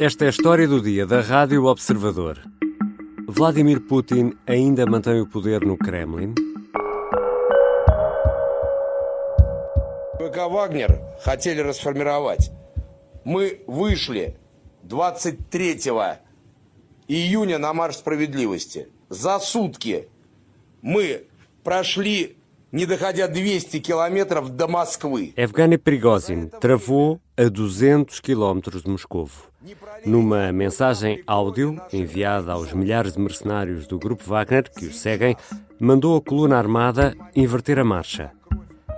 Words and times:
Esta 0.00 0.26
é 0.26 0.28
a 0.28 0.30
história 0.30 0.68
do 0.68 0.80
dia 0.80 1.04
da 1.04 1.20
Rádio 1.20 1.64
Observador. 1.64 2.38
Vladimir 3.26 3.80
Putin 3.80 4.32
ainda 4.46 4.86
mantém 4.86 5.20
o 5.20 5.26
poder 5.26 5.60
no 5.62 5.76
Kremlin? 5.76 6.34
ВК 10.20 10.48
«Вагнер» 10.48 11.00
хотели 11.24 11.60
расформировать. 11.62 12.52
Мы 13.24 13.60
вышли 13.66 14.36
23 14.84 15.80
июня 17.08 17.58
на 17.58 17.74
Марш 17.74 17.96
справедливости. 17.96 18.86
За 19.08 19.40
сутки 19.40 20.08
мы 20.80 21.24
прошли, 21.64 22.37
Evgeny 25.34 25.78
Prigozhin 25.78 26.48
travou 26.60 27.18
a 27.34 27.48
200 27.48 28.20
km 28.20 28.60
de 28.84 28.90
Moscou. 28.90 29.26
Numa 30.04 30.52
mensagem 30.52 31.22
áudio 31.26 31.80
enviada 31.90 32.52
aos 32.52 32.74
milhares 32.74 33.14
de 33.14 33.20
mercenários 33.20 33.86
do 33.86 33.98
grupo 33.98 34.22
Wagner 34.24 34.70
que 34.70 34.84
o 34.84 34.92
seguem, 34.92 35.34
mandou 35.80 36.18
a 36.18 36.20
coluna 36.20 36.58
armada 36.58 37.16
inverter 37.34 37.78
a 37.78 37.84
marcha. 37.84 38.32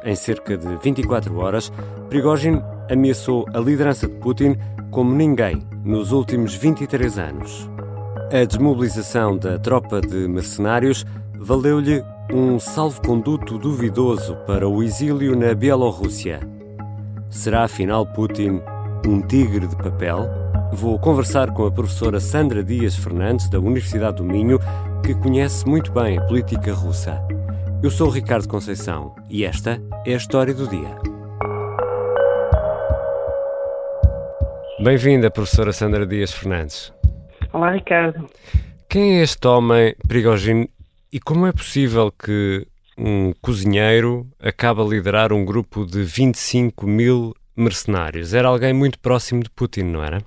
Em 0.05 0.16
cerca 0.16 0.56
de 0.59 0.77
24 0.78 1.39
horas, 1.39 1.70
Prigozhin 2.09 2.61
ameaçou 2.91 3.47
a 3.55 3.61
liderança 3.61 4.09
de 4.09 4.14
Putin 4.14 4.56
como 4.91 5.14
ninguém 5.14 5.64
nos 5.84 6.11
últimos 6.11 6.55
23 6.55 7.19
anos. 7.20 7.70
A 8.33 8.45
desmobilização 8.45 9.39
da 9.39 9.61
tropa 9.61 10.00
de 10.00 10.27
mercenários 10.27 11.06
valeu-lhe 11.34 12.02
um 12.33 12.61
salvo-conduto 12.61 13.59
duvidoso 13.59 14.37
para 14.47 14.69
o 14.69 14.83
exílio 14.83 15.34
na 15.34 15.52
Bielorrússia. 15.52 16.41
Será 17.29 17.65
afinal 17.65 18.06
Putin 18.06 18.62
um 19.06 19.20
tigre 19.20 19.66
de 19.66 19.75
papel? 19.75 20.29
Vou 20.73 20.97
conversar 20.98 21.51
com 21.51 21.66
a 21.66 21.73
professora 21.73 22.20
Sandra 22.20 22.62
Dias 22.62 22.95
Fernandes, 22.95 23.48
da 23.48 23.59
Universidade 23.59 24.19
do 24.19 24.25
Minho, 24.25 24.61
que 25.05 25.12
conhece 25.14 25.67
muito 25.67 25.91
bem 25.91 26.19
a 26.19 26.22
política 26.22 26.72
russa. 26.72 27.20
Eu 27.83 27.91
sou 27.91 28.09
Ricardo 28.09 28.47
Conceição 28.47 29.17
e 29.28 29.44
esta 29.44 29.83
é 30.06 30.15
a 30.15 30.17
história 30.17 30.55
do 30.55 30.69
dia. 30.69 30.97
Bem-vinda, 34.81 35.31
professora 35.31 35.72
Sandra 35.72 36.06
Dias 36.06 36.33
Fernandes. 36.33 36.92
Olá, 37.53 37.72
Ricardo. 37.72 38.27
Quem 38.89 39.19
é 39.19 39.22
este 39.22 39.47
homem, 39.48 39.97
Prigogine, 40.06 40.70
e 41.12 41.19
como 41.19 41.47
é 41.47 41.53
possível 41.53 42.12
que 42.12 42.66
um 42.97 43.33
cozinheiro 43.41 44.27
acabe 44.39 44.80
a 44.80 44.84
liderar 44.84 45.33
um 45.33 45.44
grupo 45.44 45.84
de 45.84 46.03
25 46.03 46.86
mil 46.86 47.34
mercenários? 47.56 48.34
Era 48.34 48.48
alguém 48.48 48.72
muito 48.72 48.98
próximo 48.98 49.42
de 49.42 49.50
Putin, 49.50 49.84
não 49.84 50.05
era? 50.05 50.22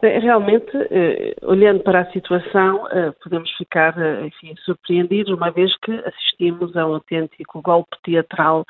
Realmente, 0.00 0.70
eh, 0.90 1.34
olhando 1.42 1.82
para 1.82 2.00
a 2.00 2.12
situação, 2.12 2.86
eh, 2.88 3.12
podemos 3.20 3.50
ficar 3.56 3.98
eh, 3.98 4.26
enfim, 4.26 4.54
surpreendidos, 4.64 5.32
uma 5.32 5.50
vez 5.50 5.76
que 5.78 5.92
assistimos 6.06 6.76
a 6.76 6.86
um 6.86 6.94
autêntico 6.94 7.60
golpe 7.60 7.96
teatral 8.04 8.64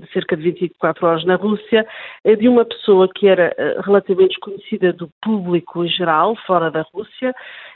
de 0.00 0.12
cerca 0.12 0.36
de 0.36 0.42
24 0.42 1.06
horas 1.06 1.24
na 1.24 1.36
Rússia, 1.36 1.86
de 2.24 2.48
uma 2.48 2.64
pessoa 2.64 3.08
que 3.08 3.28
era 3.28 3.54
relativamente 3.84 4.30
desconhecida 4.30 4.92
do 4.92 5.08
público 5.22 5.84
em 5.84 5.88
geral, 5.88 6.34
fora 6.44 6.72
da 6.72 6.84
Rússia, 6.92 7.32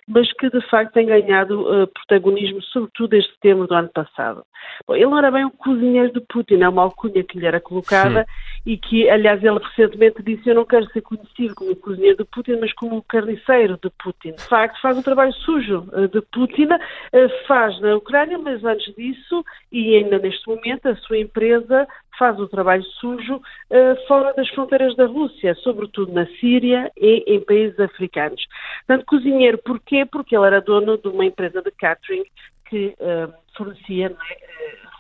mas 0.09 0.33
que 0.33 0.51
de 0.51 0.61
facto 0.69 0.93
tem 0.93 1.07
ganhado 1.07 1.89
protagonismo, 1.95 2.61
sobretudo 2.63 3.11
desde 3.11 3.31
setembro 3.35 3.69
do 3.69 3.75
ano 3.77 3.91
passado. 3.95 4.45
Bom, 4.89 4.97
ele 4.97 5.15
era 5.17 5.31
bem 5.31 5.45
o 5.45 5.53
cozinheiro 5.53 6.13
de 6.13 6.21
Putin, 6.23 6.63
é 6.63 6.69
uma 6.69 6.83
alcunha 6.83 7.23
que 7.23 7.39
lhe 7.39 7.47
era 7.47 7.61
colocada 7.61 8.25
Sim. 8.25 8.54
E 8.67 8.79
que, 8.79 9.09
aliás, 9.11 9.43
ele 9.45 9.59
recentemente 9.59 10.23
disse: 10.23 10.49
Eu 10.49 10.55
não 10.55 10.65
quero 10.65 10.87
ser 10.91 11.03
conhecido 11.03 11.55
como 11.55 11.73
o 11.73 11.77
cozinheiro 11.77 12.17
de 12.17 12.25
Putin, 12.25 12.57
mas 12.61 12.73
como 12.73 12.97
o 12.97 13.03
carniceiro 13.03 13.79
de 13.83 13.91
Putin. 14.03 14.33
De 14.33 14.43
facto, 14.45 14.81
faz 14.81 14.97
um 14.97 15.03
trabalho 15.03 15.33
sujo 15.33 15.87
uh, 15.93 16.09
de 16.09 16.23
Putin, 16.33 16.69
uh, 16.73 17.47
faz 17.47 17.79
na 17.81 17.97
Ucrânia, 17.97 18.39
mas 18.39 18.65
antes 18.65 18.95
disso, 18.95 19.45
e 19.71 19.97
ainda 19.97 20.19
neste 20.19 20.47
momento, 20.49 20.87
a 20.89 20.97
sua 20.97 21.19
empresa 21.19 21.87
faz 22.19 22.39
o 22.39 22.49
trabalho 22.49 22.85
sujo 23.01 23.37
uh, 23.37 24.07
fora 24.09 24.33
das 24.33 24.49
fronteiras 24.51 24.97
da 24.97 25.07
Rússia, 25.07 25.55
sobretudo 25.57 26.13
na 26.13 26.27
Síria 26.41 26.91
e 26.97 27.25
em 27.27 27.41
países 27.41 27.79
africanos. 27.79 28.43
Portanto, 28.87 29.07
cozinheiro, 29.07 29.59
porquê? 29.59 30.07
Porque 30.07 30.35
ele 30.35 30.47
era 30.47 30.61
dono 30.61 30.97
de 30.97 31.09
uma 31.09 31.27
empresa 31.27 31.61
de 31.61 31.71
catering 31.73 32.25
que 32.67 32.95
fornecia 33.55 34.17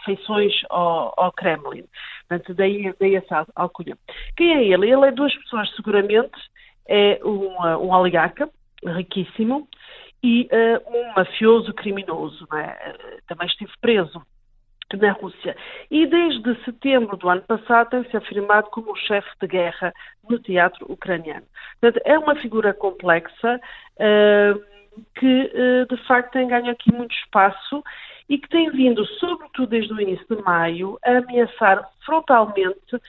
refeições 0.05 0.53
ao, 0.71 1.15
ao, 1.17 1.33
Kremlin. 1.33 1.85
Portanto, 2.29 2.55
daí, 2.55 2.95
daí 2.99 3.17
essa 3.17 3.47
alcunha. 3.55 3.97
Quem 4.37 4.55
é 4.55 4.65
ele? 4.65 4.91
Ele 4.91 5.07
é 5.07 5.13
duas 5.13 5.35
pessoas, 5.37 5.75
seguramente. 5.75 6.39
É 6.87 7.19
um, 7.25 7.57
um 7.61 7.93
oligarca 7.93 8.49
riquíssimo 8.85 9.67
e 10.23 10.49
uh, 10.53 10.97
um 10.97 11.15
mafioso 11.15 11.73
criminoso. 11.75 12.47
É? 12.55 13.21
Também 13.27 13.47
esteve 13.47 13.73
preso 13.81 14.23
na 14.97 15.13
Rússia. 15.13 15.57
E 15.91 16.07
desde 16.07 16.65
setembro 16.65 17.17
do 17.17 17.29
ano 17.29 17.43
passado 17.43 17.91
tem-se 17.91 18.17
afirmado 18.17 18.69
como 18.71 18.93
o 18.93 18.97
chefe 18.97 19.29
de 19.41 19.47
guerra 19.47 19.93
no 20.29 20.39
teatro 20.39 20.87
ucraniano. 20.91 21.47
Portanto, 21.81 22.03
é 22.05 22.19
uma 22.19 22.37
figura 22.37 22.73
complexa 22.73 23.61
uh, 23.97 24.65
que, 25.17 25.53
uh, 25.55 25.87
de 25.95 26.07
facto, 26.07 26.33
tem 26.33 26.49
ganho 26.49 26.71
aqui 26.71 26.93
muito 26.93 27.15
espaço 27.15 27.83
e 28.29 28.39
que 28.39 28.49
tem 28.49 28.71
vindo, 28.71 29.05
sobretudo 29.19 29.69
desde 29.69 29.93
o 29.93 30.01
início 30.01 30.27
de 30.29 30.43
maio, 30.43 30.99
a 31.05 31.19
ameaçar 31.19 31.89
frontalmente 32.05 32.95
uh, 32.95 33.01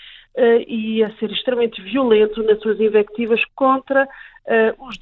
e 0.67 1.03
a 1.03 1.15
ser 1.17 1.31
extremamente 1.31 1.81
violento 1.81 2.43
nas 2.43 2.59
suas 2.61 2.79
invectivas 2.79 3.41
contra 3.55 4.07
uh, 4.45 4.87
os 4.87 4.95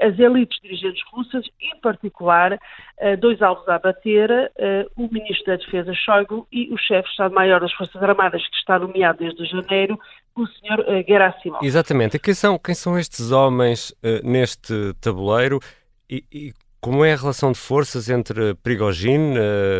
as 0.00 0.18
elites 0.18 0.58
dirigentes 0.62 1.02
russas, 1.12 1.44
em 1.60 1.78
particular 1.80 2.54
uh, 2.54 3.16
dois 3.18 3.40
alvos 3.42 3.66
a 3.68 3.76
abater, 3.76 4.30
uh, 4.30 5.02
o 5.02 5.08
ministro 5.12 5.46
da 5.46 5.56
Defesa 5.56 5.92
Shoigu 5.94 6.46
e 6.52 6.72
o 6.72 6.76
chefe 6.76 7.04
de 7.04 7.10
Estado-Maior 7.10 7.60
das 7.60 7.72
Forças 7.72 8.02
Armadas, 8.02 8.46
que 8.46 8.56
está 8.56 8.78
nomeado 8.78 9.18
desde 9.18 9.44
janeiro, 9.46 9.98
o 10.36 10.46
Sr. 10.46 11.04
Gerasimov. 11.06 11.64
Exatamente. 11.64 12.18
Quem 12.18 12.34
são, 12.34 12.58
quem 12.58 12.74
são 12.74 12.98
estes 12.98 13.32
homens 13.32 13.92
neste 14.22 14.94
tabuleiro 15.00 15.58
e, 16.08 16.24
e, 16.32 16.52
como 16.80 17.04
é 17.04 17.12
a 17.12 17.16
relação 17.16 17.52
de 17.52 17.58
forças 17.58 18.08
entre 18.08 18.54
Prigozhin, 18.62 19.34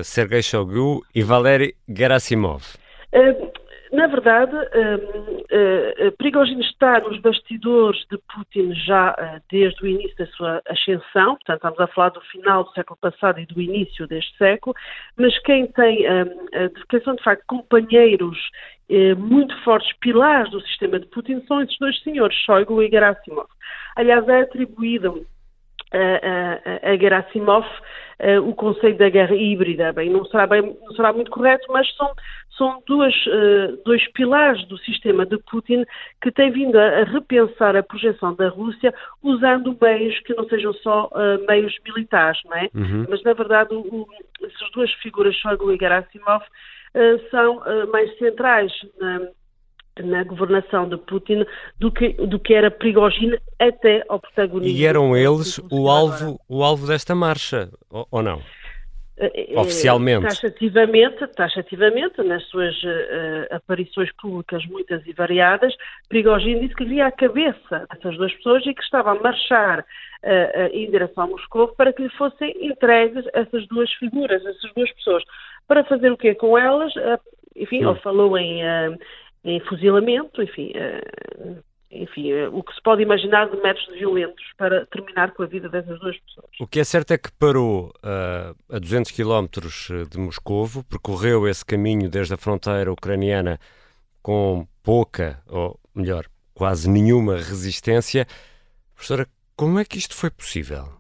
Sergei 0.04 0.42
Shoigu 0.42 1.02
e 1.14 1.22
Valery 1.22 1.74
Gerasimov? 1.88 2.62
Na 3.92 4.06
verdade, 4.06 4.54
uh, 4.54 6.06
uh, 6.06 6.12
Prigogine 6.16 6.62
está 6.62 7.00
nos 7.00 7.20
bastidores 7.20 8.00
de 8.08 8.18
Putin 8.32 8.72
já 8.72 9.10
uh, 9.10 9.42
desde 9.50 9.82
o 9.82 9.86
início 9.86 10.16
da 10.16 10.26
sua 10.28 10.62
ascensão, 10.68 11.34
portanto, 11.34 11.56
estamos 11.56 11.80
a 11.80 11.86
falar 11.88 12.10
do 12.10 12.20
final 12.20 12.62
do 12.62 12.72
século 12.72 12.96
passado 13.00 13.40
e 13.40 13.46
do 13.46 13.60
início 13.60 14.06
deste 14.06 14.36
século, 14.38 14.76
mas 15.16 15.36
quem 15.40 15.66
tem, 15.66 16.06
quem 16.88 17.00
são 17.02 17.16
de 17.16 17.22
facto 17.24 17.42
companheiros 17.48 18.38
muito 19.18 19.56
fortes, 19.64 19.92
pilares 19.98 20.50
do 20.52 20.60
sistema 20.62 21.00
de 21.00 21.06
Putin, 21.06 21.42
são 21.48 21.60
esses 21.60 21.76
dois 21.78 22.00
senhores, 22.02 22.36
Shoigu 22.46 22.82
e 22.82 22.90
Gerasimov. 22.90 23.48
Aliás, 23.96 24.26
é 24.28 24.42
atribuído 24.42 25.26
a, 25.92 26.88
a, 26.88 26.90
a 26.92 26.96
Gerasimov 26.96 27.66
uh, 28.20 28.48
o 28.48 28.54
conceito 28.54 28.98
da 28.98 29.08
guerra 29.08 29.34
híbrida. 29.34 29.92
Bem, 29.92 30.10
não 30.10 30.24
será, 30.26 30.46
bem, 30.46 30.62
não 30.62 30.94
será 30.94 31.12
muito 31.12 31.30
correto, 31.30 31.66
mas 31.72 31.92
são, 31.96 32.12
são 32.56 32.82
duas, 32.86 33.14
uh, 33.26 33.82
dois 33.84 34.06
pilares 34.12 34.64
do 34.66 34.78
sistema 34.78 35.24
de 35.24 35.38
Putin 35.38 35.84
que 36.22 36.30
têm 36.30 36.50
vindo 36.50 36.78
a, 36.78 37.00
a, 37.00 37.04
repensar 37.04 37.76
a 37.76 37.82
projeção 37.82 38.34
da 38.34 38.48
Rússia 38.48 38.94
usando 39.22 39.76
meios 39.80 40.18
que 40.20 40.34
não 40.34 40.44
sejam 40.48 40.72
só 40.74 41.06
uh, 41.06 41.46
meios 41.48 41.74
militares, 41.84 42.40
não 42.44 42.56
é? 42.56 42.68
Uhum. 42.74 43.06
Mas, 43.08 43.22
na 43.22 43.32
verdade, 43.32 43.74
o, 43.74 43.80
o, 43.80 44.06
essas 44.44 44.70
duas 44.72 44.92
figuras, 44.94 45.34
Shoigu 45.36 45.72
e 45.72 45.78
Gerasimov, 45.78 46.44
são 47.30 47.62
mais 47.92 48.18
centrais 48.18 48.72
na 49.00 49.20
na 50.02 50.24
governação 50.24 50.88
de 50.88 50.96
Putin 50.96 51.44
do 51.78 51.90
que, 51.90 52.12
do 52.12 52.38
que 52.38 52.54
era 52.54 52.70
Prigogine 52.70 53.38
até 53.58 54.04
ao 54.08 54.20
protagonismo. 54.20 54.78
E 54.78 54.84
eram 54.84 55.16
eles 55.16 55.60
o 55.70 55.88
alvo, 55.88 56.40
o 56.48 56.62
alvo 56.62 56.86
desta 56.86 57.14
marcha, 57.14 57.70
ou, 57.90 58.06
ou 58.10 58.22
não? 58.22 58.40
Eh, 59.20 59.52
eh, 59.52 59.60
Oficialmente. 59.60 60.22
Taxativamente, 60.22 61.26
taxativamente, 61.36 62.22
nas 62.22 62.42
suas 62.44 62.74
uh, 62.82 63.54
aparições 63.54 64.10
públicas 64.16 64.64
muitas 64.64 65.06
e 65.06 65.12
variadas, 65.12 65.74
Prigogine 66.08 66.60
disse 66.60 66.74
que 66.74 66.86
via 66.86 67.06
a 67.06 67.12
cabeça 67.12 67.86
dessas 67.92 68.16
duas 68.16 68.32
pessoas 68.32 68.64
e 68.64 68.72
que 68.72 68.82
estava 68.82 69.10
a 69.10 69.14
marchar 69.14 69.80
uh, 69.80 69.82
uh, 69.82 70.66
em 70.72 70.90
direção 70.90 71.24
a 71.24 71.26
Moscou 71.26 71.68
para 71.68 71.92
que 71.92 72.02
lhe 72.02 72.08
fossem 72.10 72.54
entregues 72.66 73.26
essas 73.34 73.68
duas 73.68 73.92
figuras, 73.92 74.42
essas 74.44 74.72
duas 74.74 74.90
pessoas. 74.94 75.22
Para 75.68 75.84
fazer 75.84 76.10
o 76.10 76.16
quê 76.16 76.34
com 76.34 76.56
elas? 76.56 76.92
enfim, 77.54 77.84
ele 77.84 77.94
falou 77.96 78.38
em 78.38 78.62
em 79.44 79.60
fuzilamento, 79.60 80.42
enfim, 80.42 80.72
uh, 80.76 81.62
enfim, 81.90 82.32
uh, 82.32 82.56
o 82.56 82.62
que 82.62 82.74
se 82.74 82.82
pode 82.82 83.02
imaginar 83.02 83.48
de 83.48 83.56
métodos 83.56 83.98
violentos 83.98 84.44
para 84.56 84.86
terminar 84.86 85.32
com 85.32 85.42
a 85.42 85.46
vida 85.46 85.68
dessas 85.68 85.98
duas 85.98 86.16
pessoas. 86.18 86.50
O 86.60 86.66
que 86.66 86.80
é 86.80 86.84
certo 86.84 87.12
é 87.12 87.18
que 87.18 87.32
parou 87.32 87.92
uh, 88.04 88.74
a 88.74 88.78
200 88.78 89.10
quilómetros 89.10 89.88
de 90.10 90.18
Moscovo, 90.18 90.84
percorreu 90.84 91.48
esse 91.48 91.64
caminho 91.64 92.08
desde 92.08 92.34
a 92.34 92.36
fronteira 92.36 92.92
ucraniana 92.92 93.58
com 94.22 94.66
pouca, 94.82 95.42
ou 95.48 95.78
melhor, 95.94 96.26
quase 96.54 96.90
nenhuma 96.90 97.36
resistência. 97.36 98.26
Professora, 98.94 99.26
como 99.56 99.78
é 99.78 99.84
que 99.84 99.98
isto 99.98 100.14
foi 100.14 100.30
possível? 100.30 100.99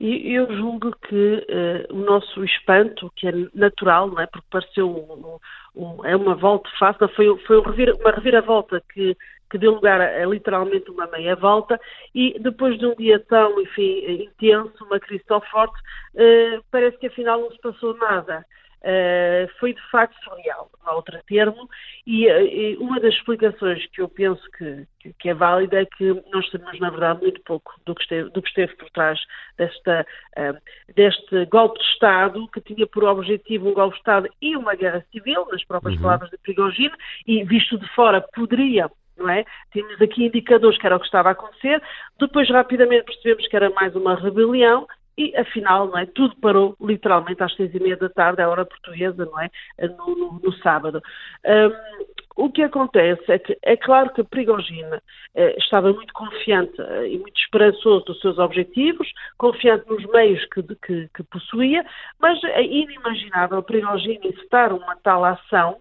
E 0.00 0.34
eu 0.34 0.52
julgo 0.56 0.94
que 1.08 1.46
uh, 1.48 1.94
o 1.94 1.98
nosso 1.98 2.44
espanto, 2.44 3.10
que 3.14 3.28
é 3.28 3.32
natural, 3.54 4.08
não 4.08 4.20
é? 4.20 4.26
porque 4.26 4.46
pareceu 4.50 4.88
um, 4.90 5.38
um, 5.80 6.04
é 6.04 6.16
uma 6.16 6.34
volta 6.34 6.68
fácil, 6.78 7.08
foi, 7.08 7.38
foi 7.46 7.58
uma 7.58 8.10
reviravolta 8.10 8.82
que, 8.92 9.16
que 9.48 9.56
deu 9.56 9.72
lugar 9.72 10.00
a, 10.00 10.22
a, 10.22 10.26
literalmente 10.26 10.90
uma 10.90 11.06
meia 11.06 11.36
volta, 11.36 11.80
e 12.12 12.36
depois 12.40 12.76
de 12.78 12.86
um 12.86 12.94
dia 12.96 13.20
tão, 13.20 13.60
enfim, 13.60 14.24
intenso, 14.24 14.84
uma 14.84 14.98
crise 14.98 15.24
tão 15.26 15.40
forte, 15.42 15.78
uh, 16.14 16.62
parece 16.72 16.98
que 16.98 17.06
afinal 17.06 17.40
não 17.40 17.50
se 17.52 17.60
passou 17.60 17.96
nada. 17.96 18.44
Uh, 18.84 19.48
foi 19.58 19.72
de 19.72 19.80
facto 19.90 20.14
surreal, 20.22 20.68
não 20.84 20.92
há 20.92 20.94
outro 20.96 21.18
termo, 21.26 21.70
e, 22.06 22.26
uh, 22.26 22.40
e, 22.42 22.76
uma 22.76 23.00
das 23.00 23.14
explicações 23.14 23.86
que 23.86 24.02
eu 24.02 24.10
penso 24.10 24.42
que, 24.58 24.86
que, 25.00 25.14
que, 25.14 25.30
é 25.30 25.32
válida 25.32 25.80
é 25.80 25.86
que 25.86 26.22
nós 26.30 26.46
sabemos, 26.50 26.78
na 26.78 26.90
verdade, 26.90 27.22
muito 27.22 27.40
pouco 27.44 27.80
do 27.86 27.94
que 27.94 28.02
esteve, 28.02 28.28
do 28.28 28.42
que 28.42 28.48
esteve 28.48 28.76
por 28.76 28.90
trás 28.90 29.18
desta, 29.56 30.06
uh, 30.36 30.92
deste 30.94 31.46
golpe 31.46 31.78
de 31.78 31.84
Estado, 31.86 32.46
que 32.48 32.60
tinha 32.60 32.86
por 32.86 33.04
objetivo 33.04 33.70
um 33.70 33.72
golpe 33.72 33.94
de 33.94 34.00
Estado 34.00 34.28
e 34.42 34.54
uma 34.54 34.74
guerra 34.74 35.02
civil, 35.10 35.46
nas 35.50 35.64
próprias 35.64 35.96
uhum. 35.96 36.02
palavras 36.02 36.28
de 36.28 36.36
Prigogine, 36.36 36.94
e 37.26 37.42
visto 37.42 37.78
de 37.78 37.88
fora 37.94 38.20
poderia 38.20 38.90
não 39.16 39.30
é? 39.30 39.44
Tínhamos 39.72 40.02
aqui 40.02 40.26
indicadores 40.26 40.76
que 40.76 40.84
era 40.84 40.96
o 40.96 40.98
que 40.98 41.06
estava 41.06 41.28
a 41.28 41.32
acontecer, 41.32 41.80
depois 42.18 42.50
rapidamente 42.50 43.04
percebemos 43.04 43.46
que 43.46 43.56
era 43.56 43.70
mais 43.70 43.94
uma 43.94 44.16
rebelião 44.16 44.86
e, 45.16 45.36
afinal, 45.36 45.86
não 45.88 45.98
é, 45.98 46.06
tudo 46.06 46.34
parou 46.40 46.76
literalmente 46.80 47.42
às 47.42 47.54
seis 47.54 47.74
e 47.74 47.80
meia 47.80 47.96
da 47.96 48.08
tarde, 48.08 48.42
à 48.42 48.48
hora 48.48 48.64
portuguesa, 48.64 49.24
não 49.24 49.40
é, 49.40 49.50
no, 49.88 50.16
no, 50.16 50.40
no 50.42 50.52
sábado. 50.58 51.02
Um, 51.44 52.14
o 52.36 52.50
que 52.50 52.62
acontece 52.62 53.30
é 53.30 53.38
que 53.38 53.56
é 53.62 53.76
claro 53.76 54.12
que 54.12 54.24
Prigogine 54.24 54.98
eh, 55.36 55.54
estava 55.56 55.92
muito 55.92 56.12
confiante 56.12 56.80
eh, 56.80 57.10
e 57.10 57.18
muito 57.18 57.40
esperançoso 57.40 58.04
dos 58.06 58.20
seus 58.20 58.38
objetivos, 58.38 59.08
confiante 59.38 59.88
nos 59.88 60.04
meios 60.06 60.44
que, 60.46 60.62
que, 60.62 61.08
que 61.14 61.22
possuía, 61.24 61.86
mas 62.18 62.42
é 62.42 62.62
inimaginável 62.62 63.62
Prigogine 63.62 64.28
incitar 64.28 64.72
uma 64.72 64.96
tal 64.96 65.24
ação 65.24 65.76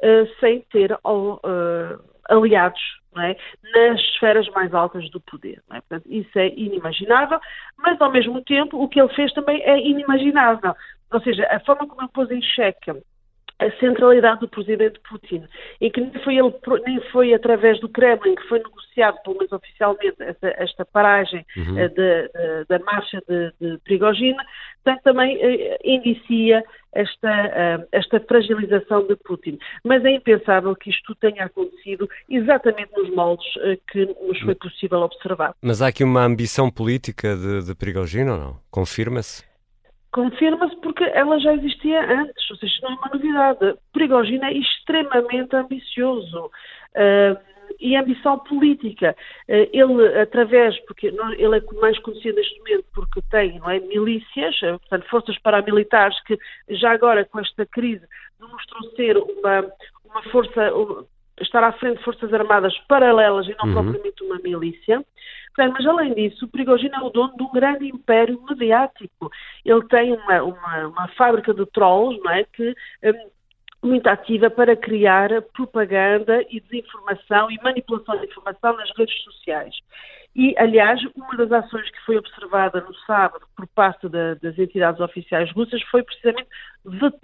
eh, 0.00 0.26
sem 0.38 0.60
ter 0.70 0.96
aliados 2.28 2.99
é? 3.18 3.36
nas 3.72 4.00
esferas 4.00 4.48
mais 4.50 4.72
altas 4.72 5.10
do 5.10 5.20
poder. 5.20 5.62
É? 5.70 5.80
Portanto, 5.80 6.04
isso 6.08 6.38
é 6.38 6.48
inimaginável, 6.48 7.40
mas 7.78 8.00
ao 8.00 8.10
mesmo 8.10 8.42
tempo 8.42 8.82
o 8.82 8.88
que 8.88 9.00
ele 9.00 9.14
fez 9.14 9.32
também 9.32 9.60
é 9.62 9.78
inimaginável. 9.80 10.74
Ou 11.12 11.20
seja, 11.20 11.46
a 11.50 11.58
forma 11.60 11.86
como 11.86 12.02
ele 12.02 12.10
pôs 12.12 12.30
em 12.30 12.42
xeque 12.42 12.92
a 13.60 13.70
centralidade 13.78 14.40
do 14.40 14.48
presidente 14.48 14.98
Putin, 15.08 15.44
e 15.80 15.90
que 15.90 16.00
nem 16.00 16.12
foi, 16.24 16.36
ele, 16.36 16.52
nem 16.86 17.00
foi 17.12 17.34
através 17.34 17.78
do 17.80 17.88
Kremlin 17.88 18.34
que 18.34 18.48
foi 18.48 18.58
negociado, 18.58 19.18
pelo 19.22 19.36
menos 19.36 19.52
oficialmente, 19.52 20.16
esta, 20.20 20.48
esta 20.58 20.84
paragem 20.84 21.44
uhum. 21.56 21.74
uh, 21.74 21.88
de, 21.88 21.94
de, 21.94 22.64
da 22.68 22.78
marcha 22.80 23.22
de, 23.28 23.52
de 23.60 23.78
Prigogine, 23.84 24.38
portanto, 24.82 25.02
também 25.02 25.36
uh, 25.36 25.78
indicia 25.84 26.64
esta, 26.92 27.28
uh, 27.28 27.86
esta 27.92 28.18
fragilização 28.20 29.06
de 29.06 29.14
Putin. 29.16 29.58
Mas 29.84 30.04
é 30.04 30.10
impensável 30.10 30.74
que 30.74 30.88
isto 30.88 31.14
tenha 31.16 31.44
acontecido 31.44 32.08
exatamente 32.28 32.90
nos 32.96 33.10
moldes 33.14 33.46
que 33.92 34.06
nos 34.06 34.40
foi 34.40 34.54
possível 34.54 35.00
observar. 35.00 35.54
Mas 35.62 35.82
há 35.82 35.88
aqui 35.88 36.02
uma 36.02 36.24
ambição 36.24 36.70
política 36.70 37.36
de, 37.36 37.66
de 37.66 37.74
Prigogine 37.74 38.30
ou 38.30 38.38
não? 38.38 38.56
Confirma-se? 38.70 39.49
Confirma-se 40.12 40.76
porque 40.76 41.04
ela 41.04 41.38
já 41.38 41.54
existia 41.54 42.00
antes, 42.00 42.50
ou 42.50 42.56
seja, 42.56 42.74
não 42.82 42.90
é 42.90 42.94
uma 42.94 43.10
novidade. 43.14 43.78
Prigogine 43.92 44.44
é 44.44 44.52
extremamente 44.52 45.54
ambicioso. 45.54 46.50
Uh, 46.96 47.50
e 47.80 47.96
ambição 47.96 48.38
política. 48.40 49.16
Uh, 49.48 49.68
ele, 49.72 50.20
através, 50.20 50.78
porque 50.86 51.06
ele 51.06 51.56
é 51.56 51.80
mais 51.80 51.98
conhecido 52.00 52.36
neste 52.36 52.58
momento 52.58 52.84
porque 52.94 53.22
tem 53.30 53.58
não 53.58 53.70
é, 53.70 53.78
milícias, 53.78 54.56
uh, 54.62 54.78
portanto, 54.80 55.08
forças 55.08 55.38
paramilitares 55.38 56.20
que 56.24 56.36
já 56.70 56.92
agora 56.92 57.24
com 57.24 57.38
esta 57.38 57.64
crise 57.66 58.04
demonstrou 58.40 58.82
ser 58.96 59.16
uma, 59.16 59.72
uma 60.04 60.22
força, 60.24 60.72
estar 61.40 61.62
à 61.62 61.72
frente 61.72 61.98
de 61.98 62.04
forças 62.04 62.32
armadas 62.34 62.76
paralelas 62.88 63.46
e 63.46 63.54
não 63.62 63.68
uhum. 63.68 63.84
propriamente 63.84 64.24
uma 64.24 64.38
milícia. 64.38 65.04
Portanto, 65.54 65.74
mas 65.78 65.86
além 65.86 66.14
disso, 66.14 66.44
o 66.44 66.48
Prigogine 66.48 66.94
é 66.94 67.00
o 67.00 67.10
dono 67.10 67.36
de 67.36 67.42
um 67.42 67.50
grande 67.50 67.86
império 67.86 68.40
mediático. 68.48 69.30
Ele 69.64 69.84
tem 69.88 70.12
uma, 70.12 70.42
uma, 70.42 70.86
uma 70.88 71.08
fábrica 71.08 71.52
de 71.52 71.66
trolls, 71.66 72.20
não 72.22 72.30
é? 72.30 72.44
Que 72.44 72.74
um, 73.02 73.30
muito 73.88 74.06
ativa 74.08 74.50
para 74.50 74.76
criar 74.76 75.30
propaganda 75.54 76.44
e 76.50 76.60
desinformação 76.60 77.50
e 77.50 77.58
manipulação 77.62 78.18
de 78.18 78.26
informação 78.26 78.76
nas 78.76 78.90
redes 78.96 79.22
sociais. 79.22 79.74
E, 80.34 80.54
aliás, 80.58 81.00
uma 81.16 81.36
das 81.36 81.50
ações 81.50 81.90
que 81.90 82.00
foi 82.06 82.16
observada 82.16 82.80
no 82.80 82.94
sábado 83.06 83.44
por 83.56 83.66
parte 83.66 84.08
da, 84.08 84.34
das 84.34 84.56
entidades 84.58 85.00
oficiais 85.00 85.50
russas 85.52 85.82
foi 85.90 86.04
precisamente 86.04 86.48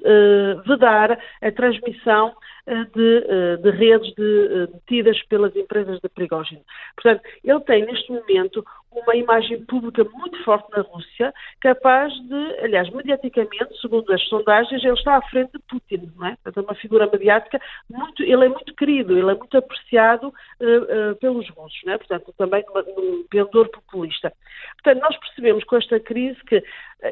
eh, 0.04 0.54
vedar 0.66 1.18
a 1.40 1.52
transmissão 1.52 2.34
eh, 2.66 2.84
de, 2.84 3.24
eh, 3.28 3.56
de 3.58 3.70
redes 3.70 4.12
de, 4.14 4.66
detidas 4.66 5.22
pelas 5.28 5.54
empresas 5.54 6.00
de 6.00 6.08
Prigogine. 6.08 6.62
Portanto, 6.96 7.22
ele 7.44 7.60
tem 7.60 7.86
neste 7.86 8.10
momento 8.10 8.64
uma 9.00 9.14
imagem 9.14 9.64
pública 9.64 10.04
muito 10.04 10.42
forte 10.44 10.70
na 10.70 10.82
Rússia, 10.82 11.32
capaz 11.60 12.12
de, 12.12 12.60
aliás, 12.60 12.88
mediaticamente, 12.90 13.80
segundo 13.80 14.12
as 14.12 14.22
sondagens, 14.28 14.82
ele 14.82 14.94
está 14.94 15.16
à 15.16 15.22
frente 15.22 15.52
de 15.52 15.58
Putin, 15.68 16.12
não 16.16 16.26
é? 16.26 16.36
Portanto, 16.36 16.58
é 16.58 16.70
uma 16.70 16.74
figura 16.74 17.10
mediática 17.10 17.60
muito, 17.88 18.22
ele 18.22 18.46
é 18.46 18.48
muito 18.48 18.74
querido, 18.74 19.16
ele 19.16 19.30
é 19.30 19.34
muito 19.34 19.56
apreciado 19.56 20.28
uh, 20.28 21.12
uh, 21.12 21.16
pelos 21.16 21.48
russos, 21.50 21.80
não 21.84 21.92
é? 21.92 21.98
Portanto, 21.98 22.34
também 22.36 22.64
num 22.96 23.24
pendor 23.28 23.68
populista. 23.68 24.32
Portanto, 24.82 25.02
nós 25.02 25.16
percebemos 25.18 25.64
com 25.64 25.76
esta 25.76 26.00
crise 26.00 26.38
que, 26.44 26.62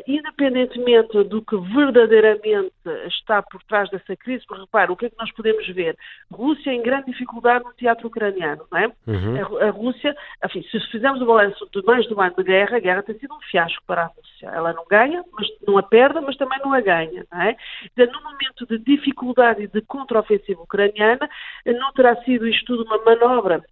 independentemente 0.07 1.23
do 1.25 1.43
que 1.43 1.57
verdadeiramente 1.57 2.73
está 3.07 3.43
por 3.43 3.63
trás 3.65 3.89
dessa 3.91 4.17
crise, 4.17 4.45
porque 4.47 4.63
repare, 4.63 4.91
o 4.91 4.97
que 4.97 5.07
é 5.07 5.11
que 5.11 5.19
nós 5.19 5.31
podemos 5.33 5.67
ver? 5.69 5.97
Rússia 6.33 6.73
em 6.73 6.83
grande 6.83 7.07
dificuldade 7.07 7.65
no 7.65 7.73
teatro 7.75 8.09
ucraniano, 8.09 8.67
não 8.71 8.79
é? 8.79 8.87
Uhum. 9.07 9.37
A, 9.37 9.67
a, 9.67 9.71
Rússia, 9.71 10.17
enfim, 10.45 10.63
se 10.71 10.81
fizermos 10.91 11.21
o 11.21 11.27
balanço 11.27 11.69
de 11.73 11.83
mais 11.85 12.07
de 12.07 12.15
um 12.15 12.21
ano 12.21 12.35
de 12.37 12.43
guerra, 12.43 12.77
a 12.77 12.81
guerra 12.81 13.03
tem 13.03 13.19
sido 13.19 13.35
um 13.35 13.41
fiasco 13.41 13.83
para 13.87 14.05
a 14.05 14.07
Rússia. 14.07 14.49
Ela 14.49 14.73
não 14.73 14.85
ganha, 14.89 15.23
mas 15.33 15.47
não 15.67 15.77
a 15.79 15.83
perde, 15.83 16.21
mas 16.21 16.37
também 16.37 16.59
não 16.65 16.73
a 16.73 16.81
ganha, 16.81 17.27
não 17.31 17.43
é? 17.43 17.57
Então, 17.85 18.07
no 18.07 18.23
momento 18.23 18.67
de 18.67 18.79
dificuldade 18.79 19.63
e 19.63 19.69
de 19.69 19.83
contraofensiva 19.83 20.63
ucraniana, 20.63 21.29
não 21.67 21.93
terá 21.93 22.17
sido 22.23 22.47
isto 22.49 22.65
tudo 22.65 22.85
uma 22.85 22.99
manobra 23.05 23.63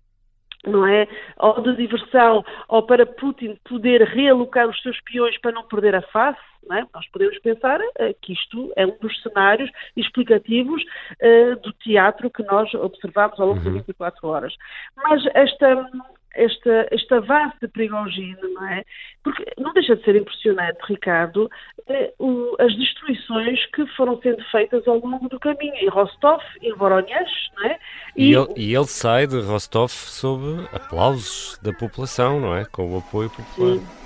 não 0.64 0.86
é? 0.86 1.08
Ou 1.38 1.60
de 1.60 1.76
diversão, 1.76 2.44
ou 2.68 2.82
para 2.82 3.06
Putin 3.06 3.58
poder 3.68 4.02
realocar 4.02 4.68
os 4.68 4.80
seus 4.82 5.00
peões 5.00 5.38
para 5.40 5.52
não 5.52 5.64
perder 5.64 5.94
a 5.94 6.02
face, 6.02 6.40
é? 6.70 6.84
Nós 6.94 7.08
podemos 7.10 7.38
pensar 7.40 7.80
uh, 7.80 8.14
que 8.20 8.32
isto 8.32 8.72
é 8.76 8.86
um 8.86 8.96
dos 9.00 9.20
cenários 9.22 9.70
explicativos 9.96 10.82
uh, 10.82 11.56
do 11.60 11.72
teatro 11.72 12.30
que 12.30 12.42
nós 12.44 12.72
observamos 12.74 13.38
ao 13.40 13.48
longo 13.48 13.58
uhum. 13.58 13.64
de 13.64 13.78
24 13.78 14.28
horas. 14.28 14.54
Mas 14.96 15.24
esta, 15.34 15.90
esta, 16.34 16.88
este 16.90 17.14
avanço 17.14 17.56
de 17.60 17.68
Prigogine, 17.68 18.36
não 18.54 18.66
é? 18.68 18.84
Porque 19.22 19.44
não 19.58 19.72
deixa 19.72 19.96
de 19.96 20.04
ser 20.04 20.16
impressionante, 20.16 20.78
Ricardo, 20.88 21.50
eh, 21.88 22.12
as 22.58 22.76
destruições 22.76 23.64
que 23.66 23.86
foram 23.96 24.20
sendo 24.20 24.42
feitas 24.50 24.86
ao 24.86 24.98
longo 24.98 25.28
do 25.28 25.38
caminho, 25.38 25.74
em 25.74 25.88
Rostov, 25.88 26.42
em 26.60 26.72
Voronezh, 26.74 27.30
não 27.56 27.66
é? 27.66 27.78
E, 28.16 28.30
e, 28.30 28.34
ele, 28.34 28.48
e 28.56 28.74
ele 28.74 28.86
sai 28.86 29.26
de 29.26 29.40
Rostov 29.40 29.90
sob 29.90 30.66
aplausos 30.72 31.58
da 31.62 31.72
população, 31.72 32.40
não 32.40 32.56
é? 32.56 32.64
Com 32.64 32.92
o 32.92 32.98
apoio 32.98 33.30
popular. 33.30 33.76
Sim. 33.76 34.02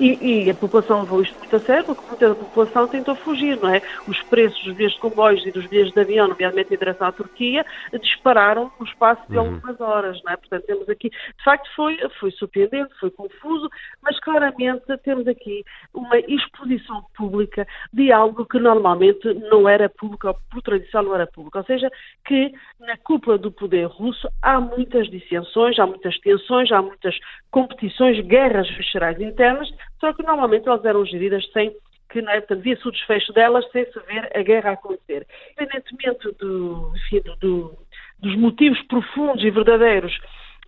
E, 0.00 0.44
e, 0.44 0.50
a 0.50 0.54
população 0.54 1.00
levou 1.00 1.22
isto 1.22 1.38
muito 1.38 1.56
a 1.56 1.60
sério, 1.60 1.84
porque 1.84 2.06
muita 2.06 2.28
da 2.28 2.34
população 2.34 2.88
tentou 2.88 3.14
fugir, 3.16 3.58
não 3.60 3.74
é? 3.74 3.82
Os 4.06 4.20
preços 4.24 4.62
dos 4.64 4.74
bilhetes 4.74 4.94
de 4.96 5.00
comboios 5.00 5.44
e 5.46 5.50
dos 5.50 5.66
bilhetes 5.66 5.92
de 5.92 6.00
avião, 6.00 6.28
nomeadamente 6.28 6.74
em 6.74 6.78
direção 6.78 7.08
à 7.08 7.12
Turquia, 7.12 7.64
dispararam 8.00 8.70
no 8.78 8.86
espaço 8.86 9.22
de 9.28 9.36
uhum. 9.36 9.54
algumas 9.54 9.80
horas, 9.80 10.22
não 10.24 10.32
é? 10.32 10.36
Portanto, 10.36 10.64
temos 10.66 10.88
aqui, 10.88 11.10
de 11.10 11.44
facto, 11.44 11.68
foi, 11.74 11.98
foi 12.20 12.30
surpreendente, 12.32 12.94
foi 13.00 13.10
confuso, 13.10 13.68
mas 14.02 14.18
claramente 14.20 14.84
temos 15.04 15.26
aqui 15.26 15.64
uma 15.92 16.18
exposição 16.18 17.04
pública 17.16 17.66
de 17.92 18.12
algo 18.12 18.44
que 18.46 18.58
normalmente 18.58 19.32
não 19.50 19.68
era 19.68 19.88
público, 19.88 20.28
ou 20.28 20.36
por 20.50 20.62
tradição 20.62 21.02
não 21.02 21.14
era 21.14 21.26
público. 21.26 21.58
Ou 21.58 21.64
seja, 21.64 21.90
que 22.26 22.52
na 22.80 22.96
cúpula 22.96 23.38
do 23.38 23.50
poder 23.50 23.86
russo 23.86 24.28
há 24.42 24.60
muitas 24.60 25.08
dissensões, 25.10 25.78
há 25.78 25.86
muitas 25.86 26.18
tensões, 26.18 26.70
há 26.70 26.80
muitas 26.80 27.18
competições, 27.50 28.20
guerras 28.20 28.68
viscerais 28.76 29.20
internas, 29.20 29.72
só 30.00 30.12
que 30.12 30.22
normalmente 30.22 30.68
elas 30.68 30.84
eram 30.84 31.04
geridas 31.04 31.44
sem 31.52 31.74
que 32.10 32.22
não 32.22 32.32
é, 32.32 32.40
portanto, 32.40 32.62
via-se 32.62 32.88
o 32.88 32.90
desfecho 32.90 33.32
delas 33.34 33.70
sem 33.70 33.84
se 33.84 34.00
ver 34.00 34.30
a 34.34 34.42
guerra 34.42 34.72
acontecer. 34.72 35.26
Independentemente 35.52 36.32
do, 36.38 36.92
enfim, 36.96 37.22
do, 37.38 37.78
dos 38.18 38.36
motivos 38.36 38.80
profundos 38.86 39.44
e 39.44 39.50
verdadeiros 39.50 40.18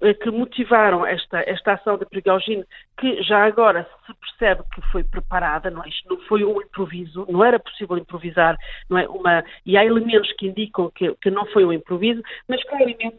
eh, 0.02 0.14
que 0.14 0.30
motivaram 0.30 1.04
esta, 1.04 1.40
esta 1.46 1.74
ação 1.74 1.98
de 1.98 2.06
Prigogine, 2.06 2.64
que 2.98 3.22
já 3.22 3.44
agora 3.44 3.86
se 4.06 4.14
percebe 4.14 4.62
que 4.74 4.80
foi 4.90 5.04
preparada, 5.04 5.70
não 5.70 5.84
é? 5.84 5.88
Isto 5.88 6.08
não 6.14 6.20
foi 6.22 6.42
um 6.42 6.60
improviso, 6.60 7.26
não 7.28 7.44
era 7.44 7.58
possível 7.58 7.98
improvisar, 7.98 8.56
não 8.88 8.96
é? 8.96 9.06
Uma, 9.08 9.44
e 9.66 9.76
há 9.76 9.84
elementos 9.84 10.32
que 10.32 10.46
indicam 10.46 10.90
que, 10.90 11.14
que 11.16 11.30
não 11.30 11.44
foi 11.46 11.66
um 11.66 11.72
improviso, 11.72 12.22
mas 12.48 12.62
claramente 12.64 13.18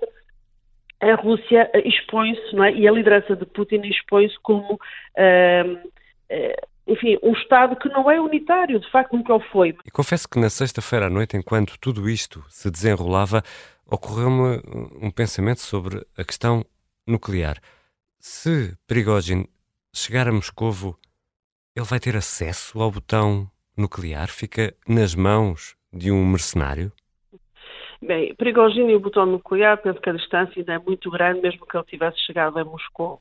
a 1.01 1.15
Rússia 1.15 1.69
expõe-se, 1.83 2.55
não 2.55 2.63
é? 2.63 2.73
E 2.73 2.87
a 2.87 2.91
liderança 2.91 3.35
de 3.35 3.45
Putin 3.45 3.81
expõe-se 3.85 4.35
como, 4.41 4.73
uh, 4.73 5.73
uh, 5.73 6.67
enfim, 6.87 7.17
um 7.23 7.33
Estado 7.33 7.75
que 7.75 7.89
não 7.89 8.09
é 8.09 8.21
unitário, 8.21 8.79
de 8.79 8.89
facto 8.91 9.15
nunca 9.15 9.33
o 9.33 9.39
foi. 9.39 9.75
E 9.85 9.91
confesso 9.91 10.29
que 10.29 10.39
na 10.39 10.49
sexta-feira 10.49 11.07
à 11.07 11.09
noite, 11.09 11.35
enquanto 11.35 11.79
tudo 11.79 12.09
isto 12.09 12.43
se 12.47 12.69
desenrolava, 12.69 13.41
ocorreu-me 13.85 14.61
um 15.01 15.11
pensamento 15.11 15.61
sobre 15.61 16.05
a 16.17 16.23
questão 16.23 16.63
nuclear. 17.07 17.57
Se 18.19 18.77
Prigogine 18.87 19.49
chegar 19.93 20.27
a 20.27 20.31
Moscovo, 20.31 20.97
ele 21.75 21.85
vai 21.85 21.99
ter 21.99 22.15
acesso 22.15 22.79
ao 22.81 22.91
botão 22.91 23.49
nuclear? 23.75 24.27
Fica 24.29 24.75
nas 24.87 25.15
mãos 25.15 25.75
de 25.91 26.11
um 26.11 26.25
mercenário? 26.25 26.91
Bem, 28.01 28.33
Prigogine 28.33 28.93
e 28.93 28.95
o 28.95 28.99
botão 28.99 29.27
nuclear, 29.27 29.79
penso 29.79 30.01
que 30.01 30.09
a 30.09 30.13
distância 30.13 30.59
ainda 30.59 30.73
é 30.73 30.79
muito 30.79 31.11
grande, 31.11 31.41
mesmo 31.41 31.67
que 31.67 31.77
ele 31.77 31.85
tivesse 31.85 32.19
chegado 32.25 32.57
a 32.57 32.65
Moscou. 32.65 33.19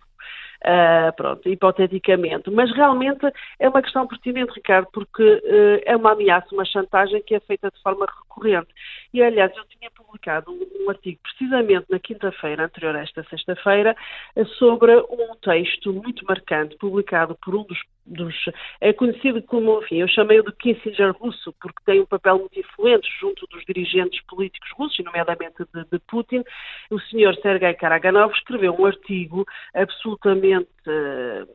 Uh, 0.62 1.10
pronto, 1.16 1.48
hipoteticamente. 1.48 2.50
Mas 2.50 2.70
realmente 2.72 3.26
é 3.58 3.66
uma 3.66 3.80
questão 3.80 4.06
pertinente, 4.06 4.52
Ricardo, 4.52 4.88
porque 4.92 5.22
uh, 5.22 5.80
é 5.86 5.96
uma 5.96 6.12
ameaça, 6.12 6.54
uma 6.54 6.66
chantagem 6.66 7.22
que 7.22 7.34
é 7.34 7.40
feita 7.40 7.70
de 7.70 7.82
forma 7.82 8.04
recorrente. 8.04 8.68
E, 9.14 9.22
aliás, 9.22 9.50
eu 9.56 9.64
tinha 9.64 9.90
publicado 9.90 10.50
um, 10.50 10.84
um 10.84 10.90
artigo 10.90 11.18
precisamente 11.22 11.86
na 11.88 11.98
quinta-feira, 11.98 12.66
anterior 12.66 12.94
a 12.94 13.00
esta 13.00 13.24
sexta-feira, 13.30 13.96
uh, 14.36 14.46
sobre 14.58 14.94
um 14.96 15.34
texto 15.40 15.94
muito 15.94 16.26
marcante, 16.26 16.76
publicado 16.76 17.34
por 17.42 17.54
um 17.54 17.62
dos, 17.62 17.78
dos 18.04 18.34
é 18.82 18.92
conhecido 18.92 19.42
como, 19.42 19.82
enfim, 19.82 19.96
eu 19.96 20.08
chamei-o 20.08 20.44
de 20.44 20.52
Kissinger 20.52 21.12
russo, 21.12 21.54
porque 21.58 21.78
tem 21.86 22.00
um 22.00 22.06
papel 22.06 22.38
muito 22.38 22.58
influente 22.60 23.08
junto 23.18 23.46
dos 23.46 23.64
dirigentes 23.64 24.20
políticos 24.26 24.68
russos, 24.72 25.02
nomeadamente 25.04 25.64
de, 25.72 25.84
de 25.84 25.98
Putin. 26.00 26.42
O 26.90 27.00
senhor 27.00 27.34
Sergei 27.36 27.72
Karaganov 27.74 28.32
escreveu 28.34 28.74
um 28.78 28.84
artigo 28.84 29.46
absolutamente 29.74 30.09
uh, 30.14 31.48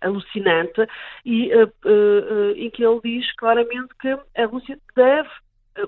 alucinante 0.00 0.86
e 1.24 1.54
uh, 1.54 1.72
uh, 1.84 2.50
em 2.56 2.70
que 2.70 2.84
ele 2.84 3.00
diz 3.02 3.34
claramente 3.36 3.94
que 4.00 4.08
a 4.08 4.46
Rússia 4.46 4.78
deve 4.94 5.28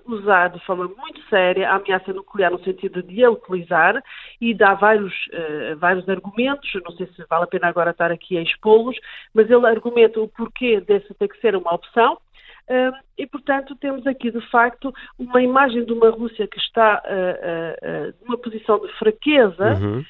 usar 0.04 0.48
de 0.48 0.64
forma 0.66 0.84
muito 0.84 1.20
séria 1.28 1.70
a 1.70 1.76
ameaça 1.76 2.12
nuclear 2.12 2.50
no 2.50 2.62
sentido 2.62 3.02
de 3.02 3.24
a 3.24 3.30
utilizar 3.30 4.02
e 4.40 4.54
dá 4.54 4.74
vários, 4.74 5.14
uh, 5.28 5.76
vários 5.78 6.08
argumentos, 6.08 6.70
não 6.84 6.92
sei 6.92 7.06
se 7.06 7.24
vale 7.28 7.44
a 7.44 7.48
pena 7.48 7.68
agora 7.68 7.90
estar 7.90 8.10
aqui 8.10 8.36
a 8.36 8.42
expô-los, 8.42 8.96
mas 9.32 9.50
ele 9.50 9.66
argumenta 9.66 10.20
o 10.20 10.28
porquê 10.28 10.80
dessa 10.80 11.14
ter 11.14 11.28
que 11.28 11.40
ser 11.40 11.56
uma 11.56 11.74
opção, 11.74 12.18
Uh, 12.70 12.92
e, 13.16 13.26
portanto, 13.26 13.74
temos 13.76 14.06
aqui, 14.06 14.30
de 14.30 14.42
facto, 14.50 14.92
uma 15.18 15.42
imagem 15.42 15.86
de 15.86 15.92
uma 15.94 16.10
Rússia 16.10 16.46
que 16.46 16.58
está 16.58 17.02
uh, 17.02 18.14
numa 18.22 18.36
posição 18.36 18.78
de 18.78 18.92
fraqueza, 18.98 19.72
uhum. 19.80 20.04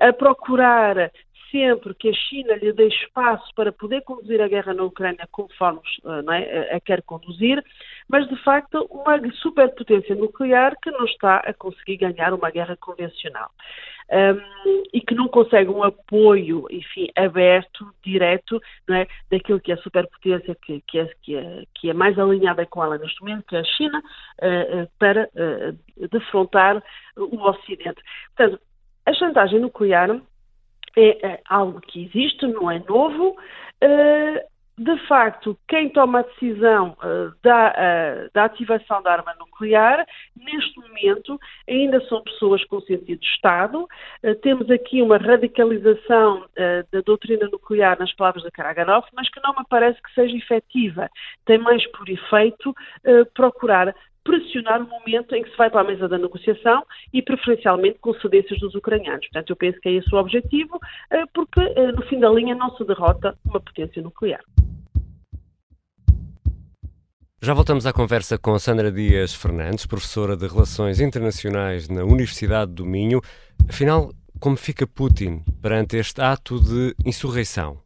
A 0.00 0.12
procurar 0.12 1.10
sempre 1.52 1.94
que 1.94 2.08
a 2.08 2.14
China 2.14 2.56
lhe 2.56 2.72
dê 2.72 2.88
espaço 2.88 3.54
para 3.54 3.70
poder 3.70 4.00
conduzir 4.02 4.40
a 4.40 4.48
guerra 4.48 4.72
na 4.72 4.82
Ucrânia 4.82 5.28
conforme 5.30 5.80
é, 6.30 6.74
a 6.74 6.80
quer 6.80 7.02
conduzir, 7.02 7.62
mas 8.08 8.26
de 8.26 8.36
facto 8.42 8.88
uma 8.90 9.20
superpotência 9.34 10.16
nuclear 10.16 10.74
que 10.82 10.90
não 10.90 11.04
está 11.04 11.36
a 11.36 11.52
conseguir 11.52 11.98
ganhar 11.98 12.32
uma 12.32 12.50
guerra 12.50 12.76
convencional. 12.76 13.50
Um, 14.10 14.82
e 14.92 15.00
que 15.00 15.14
não 15.14 15.26
consegue 15.26 15.70
um 15.70 15.82
apoio, 15.82 16.66
enfim, 16.70 17.08
aberto, 17.16 17.86
direto, 18.04 18.60
é, 18.90 19.06
daquilo 19.30 19.60
que 19.60 19.72
é 19.72 19.74
a 19.74 19.78
superpotência 19.78 20.54
que, 20.60 20.82
que, 20.86 20.98
é, 20.98 21.10
que, 21.22 21.36
é, 21.36 21.62
que 21.74 21.90
é 21.90 21.94
mais 21.94 22.18
alinhada 22.18 22.66
com 22.66 22.82
ela 22.82 22.98
neste 22.98 23.20
momento, 23.22 23.46
que 23.46 23.56
é 23.56 23.60
a 23.60 23.64
China, 23.64 23.98
uh, 24.00 24.90
para 24.98 25.30
uh, 25.32 26.08
defrontar 26.08 26.82
o 27.16 27.48
Ocidente. 27.48 28.02
Portanto, 28.36 28.60
a 29.04 29.12
chantagem 29.14 29.60
nuclear 29.60 30.20
é, 30.96 31.26
é 31.26 31.40
algo 31.48 31.80
que 31.80 32.04
existe, 32.04 32.46
não 32.46 32.70
é 32.70 32.78
novo. 32.80 33.36
Uh, 33.82 34.52
de 34.78 34.96
facto, 35.06 35.56
quem 35.68 35.90
toma 35.90 36.20
a 36.20 36.22
decisão 36.22 36.96
uh, 36.98 37.32
da, 37.42 37.70
uh, 37.70 38.30
da, 38.32 38.44
ativação 38.44 39.02
da 39.02 39.12
arma 39.12 39.34
nuclear, 39.38 40.04
neste 40.36 40.80
momento, 40.80 41.38
ainda 41.68 42.00
são 42.08 42.22
pessoas 42.22 42.64
com 42.64 42.80
sentido 42.80 43.20
de 43.20 43.26
Estado. 43.26 43.86
Temos 44.40 44.70
aqui 44.70 45.02
uma 45.02 45.18
radicalização 45.18 46.46
da 46.90 47.00
doutrina 47.04 47.48
nuclear 47.50 47.98
nas 47.98 48.12
palavras 48.14 48.42
da 48.42 48.50
Karaganov, 48.50 49.06
mas 49.14 49.28
que 49.28 49.40
não 49.42 49.50
me 49.50 49.64
parece 49.68 50.02
que 50.02 50.12
seja 50.14 50.36
efetiva. 50.36 51.08
Tem 51.44 51.58
mais 51.58 51.86
por 51.92 52.08
efeito 52.08 52.74
procurar 53.34 53.94
pressionar 54.24 54.80
o 54.82 54.88
momento 54.88 55.34
em 55.34 55.42
que 55.42 55.50
se 55.50 55.56
vai 55.56 55.70
para 55.70 55.80
a 55.80 55.84
mesa 55.84 56.08
da 56.08 56.18
negociação 56.18 56.84
e 57.12 57.22
preferencialmente 57.22 57.98
com 58.00 58.14
cedências 58.14 58.58
dos 58.60 58.74
ucranianos. 58.74 59.26
Portanto, 59.28 59.50
eu 59.50 59.56
penso 59.56 59.80
que 59.80 59.88
é 59.88 59.92
esse 59.92 60.14
o 60.14 60.18
objetivo, 60.18 60.78
eh, 61.10 61.24
porque 61.34 61.60
eh, 61.60 61.92
no 61.92 62.02
fim 62.02 62.20
da 62.20 62.30
linha 62.30 62.54
não 62.54 62.74
se 62.76 62.84
derrota 62.84 63.36
uma 63.44 63.60
potência 63.60 64.02
nuclear. 64.02 64.40
Já 67.44 67.54
voltamos 67.54 67.86
à 67.86 67.92
conversa 67.92 68.38
com 68.38 68.56
Sandra 68.56 68.92
Dias 68.92 69.34
Fernandes, 69.34 69.84
professora 69.84 70.36
de 70.36 70.46
Relações 70.46 71.00
Internacionais 71.00 71.88
na 71.88 72.04
Universidade 72.04 72.72
do 72.72 72.86
Minho. 72.86 73.20
Afinal, 73.68 74.12
como 74.38 74.56
fica 74.56 74.86
Putin 74.86 75.42
perante 75.60 75.96
este 75.96 76.20
ato 76.20 76.60
de 76.60 76.94
insurreição? 77.04 77.81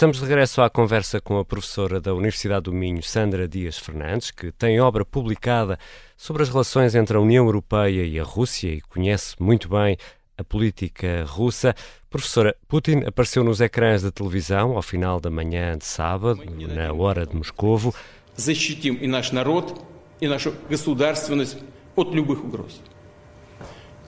Estamos 0.00 0.18
de 0.18 0.24
regresso 0.24 0.60
à 0.60 0.68
conversa 0.68 1.22
com 1.22 1.38
a 1.38 1.44
professora 1.44 1.98
da 1.98 2.12
Universidade 2.12 2.64
do 2.64 2.72
Minho, 2.72 3.02
Sandra 3.02 3.48
Dias 3.48 3.78
Fernandes, 3.78 4.30
que 4.30 4.52
tem 4.52 4.78
obra 4.78 5.06
publicada 5.06 5.78
sobre 6.18 6.42
as 6.42 6.50
relações 6.50 6.94
entre 6.94 7.16
a 7.16 7.20
União 7.20 7.46
Europeia 7.46 8.04
e 8.04 8.20
a 8.20 8.22
Rússia 8.22 8.68
e 8.68 8.82
conhece 8.82 9.34
muito 9.40 9.70
bem 9.70 9.96
a 10.36 10.44
política 10.44 11.24
russa. 11.26 11.74
Professora, 12.10 12.54
Putin 12.68 13.04
apareceu 13.06 13.42
nos 13.42 13.62
ecrãs 13.62 14.02
da 14.02 14.10
televisão 14.10 14.76
ao 14.76 14.82
final 14.82 15.18
da 15.18 15.30
manhã 15.30 15.78
de 15.78 15.86
sábado, 15.86 16.42
na 16.44 16.92
hora 16.92 17.24
de 17.24 17.34
Moscovo. 17.34 17.94
Защитим 18.34 18.96
и 18.96 19.06
наш 19.06 19.32
народ, 19.32 19.80
и 20.20 20.28
нашу 20.28 20.52
государственность 20.68 21.56
от 21.94 22.12
любых 22.12 22.44
угроз, 22.44 22.82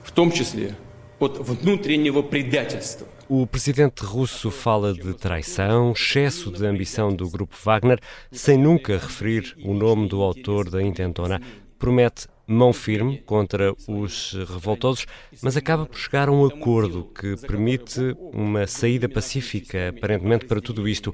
в 0.03 0.11
том 0.11 0.31
числе 0.31 0.67
от 0.67 0.82
внутреннего 1.19 2.23
предательства. 2.23 3.07
O 3.27 3.45
presidente 3.45 4.03
russo 4.03 4.49
fala 4.49 4.93
de 4.93 5.13
traição, 5.13 5.91
excesso 5.91 6.51
de 6.51 6.65
ambição 6.65 7.13
do 7.13 7.29
grupo 7.29 7.55
Wagner, 7.63 7.99
sem 8.31 8.57
nunca 8.57 8.93
referir 8.93 9.55
o 9.63 9.73
nome 9.73 10.07
do 10.07 10.21
autor 10.21 10.69
da 10.69 10.81
intentona. 10.81 11.39
Promete 11.77 12.27
mão 12.47 12.73
firme 12.73 13.19
contra 13.19 13.73
os 13.87 14.33
revoltosos, 14.33 15.05
mas 15.43 15.55
acaba 15.55 15.85
por 15.85 15.97
chegar 15.97 16.27
a 16.27 16.31
um 16.31 16.45
acordo 16.45 17.03
que 17.03 17.35
permite 17.37 18.15
uma 18.33 18.65
saída 18.65 19.07
pacífica, 19.07 19.89
aparentemente, 19.89 20.45
para 20.45 20.59
tudo 20.59 20.87
isto. 20.87 21.13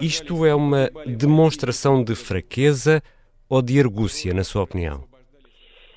Isto 0.00 0.44
é 0.44 0.54
uma 0.54 0.90
demonstração 1.06 2.04
de 2.04 2.14
fraqueza 2.14 3.02
ou 3.48 3.62
de 3.62 3.80
argúcia, 3.80 4.34
na 4.34 4.44
sua 4.44 4.62
opinião? 4.62 5.04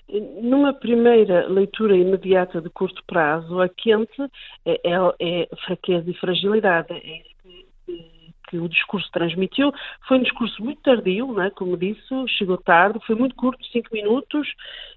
Numa 0.08 0.72
primeira 0.72 1.46
leitura 1.48 1.96
imediata 1.96 2.60
de 2.60 2.68
curto 2.68 3.02
prazo, 3.06 3.60
a 3.60 3.68
quente 3.68 4.22
é, 4.64 4.80
é, 4.84 4.96
é 5.20 5.48
fraqueza 5.64 6.10
e 6.10 6.14
fragilidade. 6.14 6.92
É 6.92 7.18
isso 7.18 7.34
que, 7.42 8.34
que, 8.50 8.58
o 8.58 8.68
discurso 8.68 9.10
transmitiu. 9.10 9.72
Foi 10.06 10.18
um 10.18 10.22
discurso 10.22 10.62
muito 10.62 10.82
tardio, 10.82 11.32
né, 11.32 11.50
como 11.50 11.76
disse, 11.76 12.02
chegou 12.28 12.58
tarde, 12.58 13.00
foi 13.06 13.16
muito 13.16 13.34
curto, 13.34 13.64
cinco 13.66 13.88
minutos, 13.92 14.46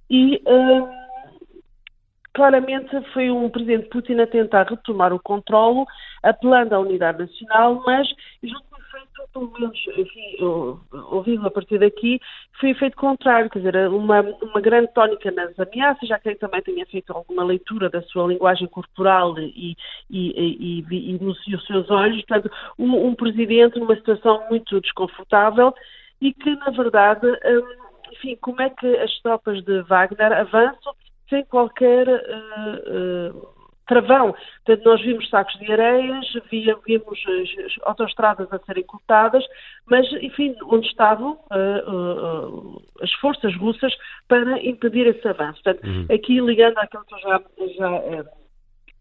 e 0.09 0.41
hum, 0.45 0.87
claramente 2.37 3.01
foi 3.13 3.31
um 3.31 3.49
presidente 3.49 3.89
Putin 3.89 4.19
a 4.19 4.27
tentar 4.27 4.67
retomar 4.69 5.11
o 5.11 5.19
controlo, 5.19 5.87
apelando 6.21 6.75
à 6.75 6.79
unidade 6.79 7.17
nacional, 7.17 7.81
mas 7.83 8.07
junto 8.43 8.66
pelo 9.37 9.51
menos, 9.59 9.77
enfim, 9.95 10.37
ouvido 11.11 11.45
a 11.45 11.51
partir 11.51 11.79
daqui, 11.79 12.19
foi 12.59 12.71
efeito 12.71 12.97
contrário, 12.97 13.49
quer 13.49 13.59
dizer, 13.59 13.89
uma, 13.89 14.21
uma 14.21 14.61
grande 14.61 14.91
tónica 14.93 15.29
nas 15.31 15.57
ameaças, 15.59 16.07
já 16.07 16.17
que 16.19 16.29
ele 16.29 16.35
também 16.37 16.61
tenha 16.61 16.85
feito 16.87 17.11
alguma 17.13 17.43
leitura 17.43 17.89
da 17.89 18.01
sua 18.03 18.27
linguagem 18.27 18.67
corporal 18.67 19.37
e, 19.37 19.75
e, 20.09 20.31
e, 20.31 20.85
e, 20.89 21.15
e 21.15 21.23
nos, 21.23 21.37
os 21.47 21.65
seus 21.67 21.89
olhos, 21.89 22.23
portanto, 22.25 22.51
um, 22.79 23.07
um, 23.07 23.15
presidente 23.15 23.79
numa 23.79 23.95
situação 23.95 24.43
muito 24.49 24.81
desconfortável 24.81 25.73
e 26.19 26.33
que, 26.33 26.55
na 26.55 26.71
verdade, 26.71 27.27
hum, 27.27 27.87
enfim, 28.13 28.35
como 28.41 28.61
é 28.61 28.69
que 28.69 28.87
as 28.97 29.11
tropas 29.19 29.63
de 29.63 29.81
Wagner 29.83 30.33
avançam 30.33 30.93
sem 31.29 31.43
qualquer 31.45 32.07
uh, 32.07 33.35
uh, 33.35 33.56
travão. 33.87 34.35
Portanto, 34.65 34.85
nós 34.85 35.01
vimos 35.01 35.29
sacos 35.29 35.57
de 35.59 35.71
areias, 35.71 36.25
via, 36.51 36.77
vimos 36.85 37.19
as 37.27 37.83
autoestradas 37.83 38.51
a 38.51 38.59
serem 38.59 38.83
cortadas, 38.83 39.43
mas, 39.85 40.11
enfim, 40.21 40.55
onde 40.65 40.87
estavam 40.87 41.39
uh, 41.51 41.91
uh, 41.91 42.83
as 43.01 43.11
forças 43.13 43.55
russas 43.55 43.93
para 44.27 44.63
impedir 44.63 45.07
esse 45.07 45.27
avanço. 45.27 45.61
Portanto, 45.63 45.87
uhum. 45.87 46.05
aqui 46.13 46.39
ligando 46.39 46.77
àquilo 46.77 47.05
que 47.05 47.13
eu 47.13 47.19
já, 47.19 47.41
já 47.77 48.25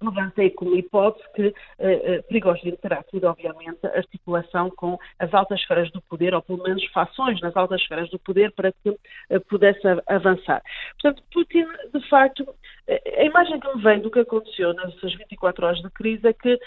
levantei 0.00 0.50
como 0.50 0.76
hipótese 0.76 1.24
que 1.34 1.46
uh, 1.48 1.50
uh, 1.50 2.22
Prigogine 2.28 2.76
terá 2.76 3.02
sido, 3.10 3.24
obviamente, 3.26 3.86
articulação 3.86 4.70
com 4.70 4.98
as 5.18 5.32
altas 5.32 5.60
esferas 5.60 5.90
do 5.90 6.00
poder, 6.02 6.34
ou 6.34 6.42
pelo 6.42 6.62
menos 6.62 6.84
fações 6.92 7.40
nas 7.40 7.56
altas 7.56 7.80
esferas 7.80 8.10
do 8.10 8.18
poder, 8.18 8.52
para 8.52 8.72
que 8.72 8.90
uh, 8.90 8.98
pudesse 9.48 9.80
avançar. 10.06 10.62
Portanto, 11.00 11.22
Putin, 11.32 11.66
de 11.92 12.08
facto, 12.08 12.46
imagem 13.36 13.60
que 13.60 13.74
me 13.74 13.82
vem 13.82 14.00
do 14.00 14.10
que 14.10 14.20
aconteceu 14.20 14.72
nessas 14.74 15.14
24 15.14 15.66
horas 15.66 15.82
de 15.82 15.90
crise 15.90 16.26
é 16.26 16.32
que 16.32 16.58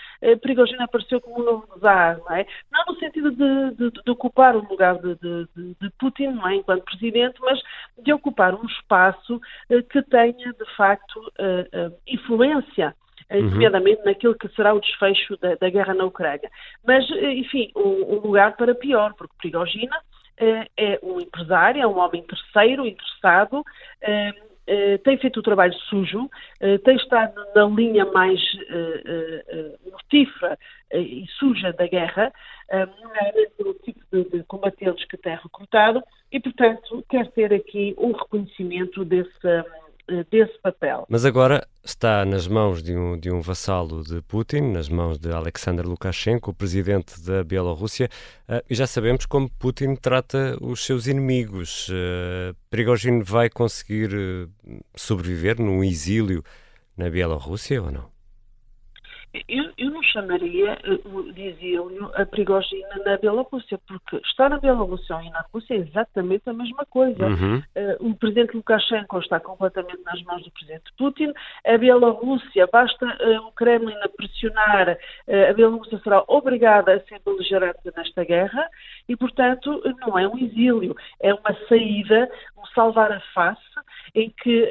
Prigogine 0.41 0.83
apareceu 0.83 1.19
como 1.19 1.41
um 1.41 1.45
novo 1.45 1.79
czar, 1.79 2.19
não 2.19 2.35
é? 2.35 2.45
Não 2.71 2.85
no 2.87 2.99
sentido 2.99 3.31
de, 3.31 3.71
de, 3.75 3.91
de 3.91 4.11
ocupar 4.11 4.55
o 4.55 4.67
lugar 4.69 4.95
de, 4.99 5.15
de, 5.15 5.89
Putin, 5.99 6.39
é? 6.45 6.55
Enquanto 6.55 6.83
presidente, 6.85 7.39
mas 7.41 7.59
de 7.97 8.13
ocupar 8.13 8.53
um 8.53 8.65
espaço 8.65 9.41
que 9.89 10.01
tenha, 10.03 10.53
de 10.53 10.75
facto, 10.75 11.19
influência 12.07 12.95
uhum. 13.31 13.49
nomeadamente 13.49 14.03
naquilo 14.03 14.35
que 14.35 14.47
será 14.49 14.73
o 14.73 14.79
desfecho 14.79 15.37
da, 15.37 15.55
da 15.55 15.69
guerra 15.69 15.93
na 15.93 16.05
Ucrânia. 16.05 16.49
Mas, 16.85 17.09
eh, 17.11 17.33
enfim, 17.33 17.71
um, 17.75 18.15
um 18.15 18.19
lugar 18.19 18.55
para 18.55 18.75
pior, 18.75 19.13
porque 19.13 19.33
Prigogina 19.37 19.97
eh, 20.37 20.67
é 20.77 20.99
um 21.03 21.19
empresário, 21.19 21.81
é 21.81 21.87
um 21.87 21.99
homem 21.99 22.23
terceiro, 22.23 22.87
interessado, 22.87 23.63
eh, 24.01 24.31
tem 25.03 25.17
feito 25.17 25.39
o 25.39 25.43
trabalho 25.43 25.73
sujo, 25.89 26.29
tem 26.83 26.95
estado 26.95 27.33
na 27.55 27.65
linha 27.65 28.05
mais 28.05 28.39
mortífera 29.91 30.57
e 30.93 31.25
suja 31.37 31.73
da 31.73 31.87
guerra, 31.87 32.31
nomeadamente 33.01 33.51
pelo 33.57 33.73
tipo 33.75 33.99
de, 34.11 34.43
combatentes 34.43 35.05
que 35.05 35.17
tem 35.17 35.35
recrutado, 35.35 36.03
e, 36.31 36.39
portanto, 36.39 37.03
quer 37.09 37.31
ter 37.31 37.53
aqui 37.53 37.95
um 37.97 38.11
reconhecimento 38.11 39.03
desse 39.03 39.31
eh, 39.43 39.63
desse 40.31 40.57
papel. 40.61 41.05
Mas 41.09 41.25
agora 41.25 41.67
está 41.83 42.25
nas 42.25 42.47
mãos 42.47 42.81
de 42.83 42.95
um, 42.95 43.17
de 43.17 43.31
um 43.31 43.41
vassalo 43.41 44.03
de 44.03 44.21
Putin, 44.21 44.61
nas 44.71 44.89
mãos 44.89 45.17
de 45.17 45.31
Alexander 45.31 45.85
Lukashenko, 45.85 46.51
o 46.51 46.53
presidente 46.53 47.19
da 47.21 47.43
Bielorrússia, 47.43 48.09
uh, 48.47 48.63
e 48.69 48.75
já 48.75 48.87
sabemos 48.87 49.25
como 49.25 49.49
Putin 49.49 49.95
trata 49.95 50.57
os 50.61 50.85
seus 50.85 51.07
inimigos. 51.07 51.89
Uh, 51.89 52.55
Prigogine 52.69 53.23
vai 53.23 53.49
conseguir 53.49 54.09
sobreviver 54.95 55.59
num 55.59 55.83
exílio 55.83 56.43
na 56.95 57.09
Bielorrússia 57.09 57.81
ou 57.81 57.91
não? 57.91 58.18
Eu, 59.47 59.71
eu, 59.77 59.91
não 59.91 60.01
chamaria 60.01 60.75
uh, 61.05 61.33
de 61.33 61.43
exílio 61.49 62.09
a 62.15 62.25
Prigogina 62.25 62.95
na 63.05 63.15
Bielorrússia, 63.15 63.79
porque 63.87 64.17
estar 64.25 64.49
na 64.49 64.57
Bielorrússia 64.57 65.21
e 65.21 65.29
na 65.29 65.45
Rússia 65.53 65.75
é 65.75 65.77
exatamente 65.77 66.49
a 66.49 66.53
mesma 66.53 66.83
coisa. 66.85 67.27
Uhum. 67.27 67.57
Uh, 67.57 68.09
o 68.09 68.15
presidente 68.15 68.57
Lukashenko 68.57 69.19
está 69.19 69.39
completamente 69.39 70.01
nas 70.03 70.19
mãos 70.23 70.43
do 70.43 70.51
presidente 70.51 70.91
Putin. 70.97 71.31
A 71.63 71.77
Bielorrússia, 71.77 72.67
basta 72.71 73.05
uh, 73.05 73.47
o 73.47 73.51
Kremlin 73.51 73.97
a 74.01 74.09
pressionar, 74.09 74.97
a 75.49 75.53
Bielorrússia 75.53 75.99
será 75.99 76.23
obrigada 76.27 76.93
a 76.93 76.99
ser 77.01 77.21
beligerante 77.23 77.79
nesta 77.95 78.23
guerra 78.23 78.67
e, 79.07 79.15
portanto, 79.15 79.81
não 80.01 80.17
é 80.17 80.27
um 80.27 80.37
exílio, 80.39 80.95
é 81.21 81.31
uma 81.33 81.55
saída, 81.67 82.29
um 82.57 82.65
salvar 82.73 83.11
a 83.11 83.19
face 83.33 83.61
em 84.15 84.33
que 84.41 84.67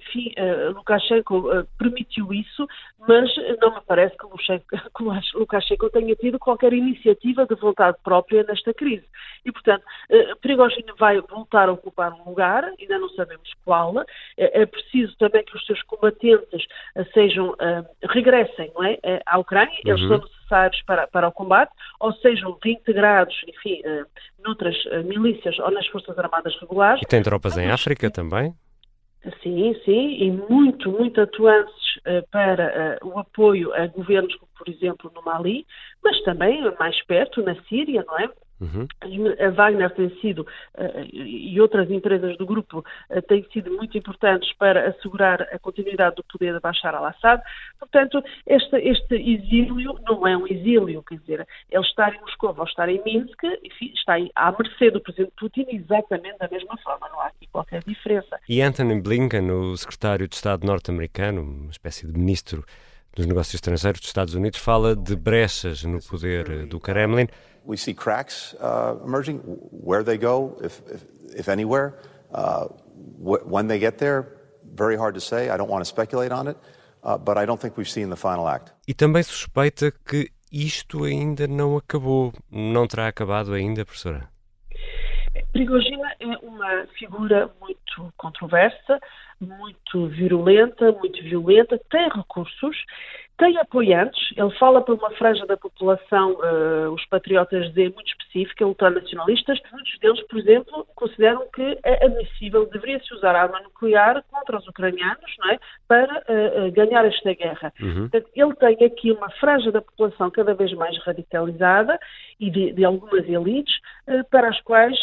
enfim, 0.00 0.32
uh, 0.38 0.72
Lukashenko 0.72 1.38
uh, 1.38 1.66
permitiu 1.78 2.32
isso, 2.32 2.66
mas 3.06 3.30
não 3.60 3.74
me 3.74 3.80
parece 3.86 4.16
que 4.16 4.26
Lukashenko 5.38 5.90
tenha 5.90 6.14
tido 6.16 6.38
qualquer 6.38 6.72
iniciativa 6.72 7.46
de 7.46 7.54
vontade 7.54 7.96
própria 8.02 8.42
nesta 8.44 8.72
crise. 8.72 9.04
E, 9.44 9.52
portanto, 9.52 9.82
uh, 9.82 10.36
Prigogine 10.40 10.92
vai 10.98 11.20
voltar 11.20 11.68
a 11.68 11.72
ocupar 11.72 12.12
um 12.12 12.28
lugar, 12.28 12.64
ainda 12.64 12.98
não 12.98 13.08
sabemos 13.10 13.50
qual. 13.64 13.94
É, 14.36 14.66
preciso 14.66 15.16
também 15.18 15.44
que 15.44 15.56
os 15.56 15.64
seus 15.66 15.82
combatentes 15.82 16.62
sejam, 17.12 17.54
regressem 18.08 18.70
não 18.74 18.84
é, 18.84 18.98
à 19.26 19.38
Ucrânia, 19.38 19.72
uhum. 19.84 19.92
eles 19.92 20.08
são 20.08 20.18
necessários 20.18 20.82
para, 20.82 21.06
para 21.06 21.28
o 21.28 21.32
combate, 21.32 21.72
ou 21.98 22.12
sejam 22.14 22.56
reintegrados, 22.62 23.34
enfim, 23.48 23.82
noutras 24.44 24.76
milícias 25.04 25.58
ou 25.58 25.70
nas 25.70 25.86
Forças 25.88 26.16
Armadas 26.18 26.54
regulares. 26.60 27.02
E 27.02 27.06
tem 27.06 27.22
tropas 27.22 27.56
em 27.56 27.70
África 27.70 28.10
também? 28.10 28.54
Sim, 29.42 29.74
sim, 29.84 30.16
e 30.22 30.30
muito, 30.30 30.90
muito 30.90 31.20
atuantes 31.20 31.74
uh, 31.98 32.26
para 32.30 32.98
uh, 33.02 33.08
o 33.08 33.18
apoio 33.18 33.72
a 33.74 33.86
governos, 33.86 34.34
como 34.36 34.50
por 34.56 34.66
exemplo 34.68 35.12
no 35.14 35.20
Mali, 35.22 35.66
mas 36.02 36.22
também 36.22 36.62
mais 36.78 37.04
perto, 37.04 37.42
na 37.42 37.54
Síria, 37.64 38.02
não 38.06 38.18
é? 38.18 38.30
Uhum. 38.60 38.86
A 39.38 39.50
Wagner 39.50 39.90
tem 39.94 40.10
sido, 40.20 40.46
uh, 40.74 41.00
e 41.12 41.58
outras 41.60 41.90
empresas 41.90 42.36
do 42.36 42.44
grupo, 42.44 42.84
uh, 43.10 43.22
têm 43.22 43.44
sido 43.52 43.70
muito 43.70 43.96
importantes 43.96 44.52
para 44.54 44.88
assegurar 44.88 45.42
a 45.42 45.58
continuidade 45.58 46.16
do 46.16 46.24
poder 46.24 46.54
de 46.54 46.60
Bashar 46.60 46.94
al-Assad. 46.94 47.42
Portanto, 47.78 48.22
este, 48.46 48.76
este, 48.76 49.14
exílio 49.14 49.98
não 50.06 50.26
é 50.26 50.36
um 50.36 50.46
exílio, 50.46 51.02
quer 51.02 51.18
dizer, 51.18 51.46
ele 51.70 51.84
estar 51.84 52.14
em 52.14 52.20
Moscou 52.20 52.54
ou 52.56 52.64
estar 52.64 52.88
em 52.88 53.02
Minsk, 53.04 53.42
enfim, 53.64 53.92
está 53.94 54.16
à 54.34 54.52
mercê 54.52 54.90
do 54.90 55.00
presidente 55.00 55.32
Putin 55.38 55.66
exatamente 55.70 56.38
da 56.38 56.48
mesma 56.48 56.76
forma, 56.78 57.08
não 57.08 57.20
há 57.20 57.26
aqui 57.26 57.46
qualquer 57.50 57.82
diferença. 57.84 58.38
E 58.48 58.60
Anthony 58.60 59.00
Blinken, 59.00 59.50
o 59.50 59.76
secretário 59.76 60.28
de 60.28 60.34
Estado 60.34 60.66
norte-americano, 60.66 61.42
uma 61.42 61.70
espécie 61.70 62.06
de 62.06 62.12
ministro 62.12 62.64
dos 63.14 63.26
negócios 63.26 63.54
estrangeiros 63.54 64.00
dos 64.00 64.08
Estados 64.08 64.34
Unidos, 64.34 64.58
fala 64.58 64.94
de 64.94 65.16
brechas 65.16 65.84
no 65.84 66.00
poder 66.00 66.66
do 66.66 66.78
Kremlin. 66.80 67.28
We 67.64 67.76
see 67.76 67.94
cracks 67.94 68.54
uh, 68.54 69.04
emerging. 69.04 69.40
Where 69.70 70.02
they 70.02 70.16
go, 70.16 70.56
if, 70.62 70.80
if, 70.90 71.04
if 71.36 71.48
anywhere, 71.48 71.98
uh, 72.32 72.68
wh 73.18 73.44
when 73.44 73.68
they 73.68 73.78
get 73.78 73.98
there, 73.98 74.40
very 74.74 74.96
hard 74.96 75.14
to 75.14 75.20
say. 75.20 75.50
I 75.50 75.56
don't 75.56 75.68
want 75.68 75.84
to 75.84 75.88
speculate 75.88 76.32
on 76.32 76.48
it, 76.48 76.56
uh, 77.02 77.18
but 77.18 77.36
I 77.36 77.44
don't 77.44 77.60
think 77.60 77.76
we've 77.76 77.88
seen 77.88 78.08
the 78.08 78.16
final 78.16 78.48
act. 78.48 78.72
E 78.88 78.94
também 78.94 79.22
suspeita 79.22 79.92
que 79.92 80.30
isto 80.50 81.04
ainda 81.04 81.46
não 81.46 81.76
acabou. 81.76 82.32
Não 82.50 82.86
terá 82.86 83.08
acabado 83.08 83.52
ainda, 83.52 83.84
professora? 83.84 84.28
Prigogina 85.52 86.14
é 86.20 86.26
uma 86.42 86.86
figura 86.98 87.50
muito 87.60 88.12
controversa, 88.16 89.00
muito 89.40 90.06
virulenta, 90.08 90.92
muito 90.92 91.22
violenta, 91.22 91.80
tem 91.90 92.08
recursos, 92.08 92.76
tem 93.40 93.56
apoiantes, 93.56 94.20
ele 94.36 94.50
fala 94.58 94.82
para 94.82 94.94
uma 94.94 95.10
franja 95.12 95.46
da 95.46 95.56
população, 95.56 96.32
uh, 96.32 96.92
os 96.92 97.02
patriotas 97.06 97.72
Z, 97.72 97.88
muito 97.94 98.08
específica, 98.08 98.66
ultranacionalistas. 98.66 99.58
Muitos 99.72 99.98
deles, 99.98 100.22
por 100.26 100.38
exemplo, 100.38 100.86
consideram 100.94 101.48
que 101.50 101.78
é 101.82 102.04
admissível, 102.04 102.66
deveria-se 102.66 103.14
usar 103.14 103.34
arma 103.34 103.58
nuclear 103.62 104.22
contra 104.30 104.58
os 104.58 104.68
ucranianos, 104.68 105.34
não 105.38 105.52
é? 105.52 105.58
Para 105.88 106.18
uh, 106.18 106.70
ganhar 106.72 107.02
esta 107.06 107.32
guerra. 107.32 107.72
Uhum. 107.80 108.08
Portanto, 108.10 108.30
ele 108.36 108.54
tem 108.56 108.86
aqui 108.86 109.10
uma 109.10 109.30
franja 109.30 109.72
da 109.72 109.80
população 109.80 110.30
cada 110.30 110.52
vez 110.52 110.74
mais 110.74 110.98
radicalizada 110.98 111.98
e 112.38 112.50
de, 112.50 112.72
de 112.74 112.84
algumas 112.84 113.26
elites, 113.26 113.74
uh, 114.06 114.22
para 114.30 114.50
as 114.50 114.60
quais 114.60 114.98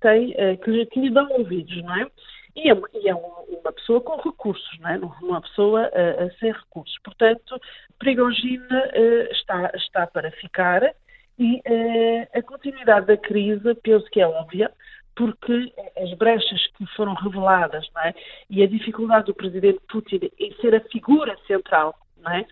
tem, 0.00 0.34
que, 0.64 0.86
que 0.86 1.00
lhe 1.00 1.10
dão 1.10 1.28
ouvidos, 1.32 1.82
não 1.82 1.94
é? 1.94 2.06
E 2.56 2.70
é, 2.70 2.74
e 2.94 3.08
é 3.08 3.14
uma 3.14 3.72
pessoa 3.72 4.00
com 4.00 4.16
recursos, 4.16 4.78
não 4.80 4.88
é? 4.88 4.98
Uma 5.20 5.42
pessoa 5.42 5.88
uh, 5.88 6.38
sem 6.38 6.50
recursos. 6.50 6.98
Portanto, 7.04 7.60
Prigogine 7.98 8.64
uh, 8.64 9.32
está, 9.32 9.70
está 9.74 10.06
para 10.06 10.30
ficar 10.32 10.82
e 11.38 11.56
uh, 11.56 12.28
a 12.32 12.42
continuidade 12.42 13.06
da 13.08 13.16
crise, 13.18 13.74
penso 13.82 14.06
que 14.06 14.22
é 14.22 14.26
óbvia, 14.26 14.72
porque 15.14 15.70
as 15.98 16.14
brechas 16.14 16.66
que 16.78 16.86
foram 16.96 17.12
reveladas 17.12 17.86
é? 18.04 18.14
e 18.48 18.62
a 18.62 18.66
dificuldade 18.66 19.26
do 19.26 19.34
presidente 19.34 19.80
Putin 19.88 20.30
em 20.38 20.54
ser 20.54 20.74
a 20.74 20.80
figura 20.80 21.36
central 21.46 21.94
é? 22.30 22.44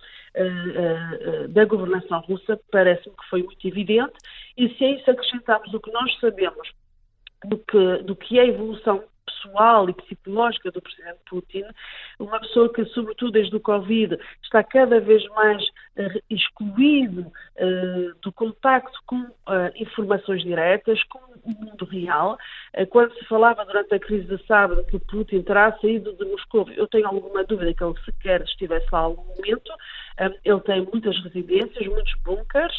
da 1.49 1.65
governação 1.67 2.21
russa 2.21 2.59
parece-me 2.73 3.15
que 3.15 3.29
foi 3.29 3.43
muito 3.43 3.69
evidente 3.69 4.15
e 4.57 4.69
se 4.71 4.85
a 4.85 4.91
isso 4.91 5.11
acrescentarmos 5.11 5.75
o 5.75 5.81
que 5.81 5.93
nós 5.93 6.19
sabemos 6.21 6.73
do 7.45 7.59
que, 7.59 7.99
do 8.05 8.17
que 8.17 8.39
é 8.39 8.43
a 8.43 8.47
evolução 8.47 9.05
pessoal 9.45 9.89
e 9.89 9.93
psicológica 9.93 10.71
do 10.71 10.81
presidente 10.81 11.19
Putin, 11.29 11.65
uma 12.19 12.41
pessoa 12.41 12.73
que, 12.73 12.85
sobretudo 12.87 13.33
desde 13.33 13.55
o 13.55 13.61
Covid, 13.61 14.19
está 14.43 14.63
cada 14.63 15.01
vez 15.01 15.25
mais 15.29 15.63
uh, 15.63 16.23
excluído 16.31 17.23
uh, 17.23 18.15
do 18.23 18.33
contacto 18.33 18.99
com 19.07 19.17
uh, 19.17 19.71
informações 19.77 20.43
diretas, 20.43 21.03
com 21.05 21.19
o 21.19 21.51
mundo 21.51 21.85
real. 21.85 22.39
quando 22.91 23.15
se 23.15 23.25
falava 23.27 23.65
durante 23.67 23.95
a 23.95 23.99
crise 23.99 24.27
de 24.27 24.47
sábado 24.47 24.85
que 24.87 24.99
Putin 24.99 25.43
terá 25.43 25.77
saído 25.79 26.15
de 26.15 26.25
Moscou, 26.25 26.69
eu 26.71 26.87
tenho 26.89 27.07
alguma 27.07 27.45
dúvida 27.45 27.75
que 27.75 27.85
ele 27.85 27.95
sequer 28.05 28.43
estivesse 28.43 28.87
lá 28.91 29.01
algum 29.01 29.25
momento. 29.37 29.71
ele 30.45 30.61
tem 30.61 30.89
muitas 30.91 31.23
residências, 31.23 31.87
muitos 31.87 32.15
bunkers 32.25 32.75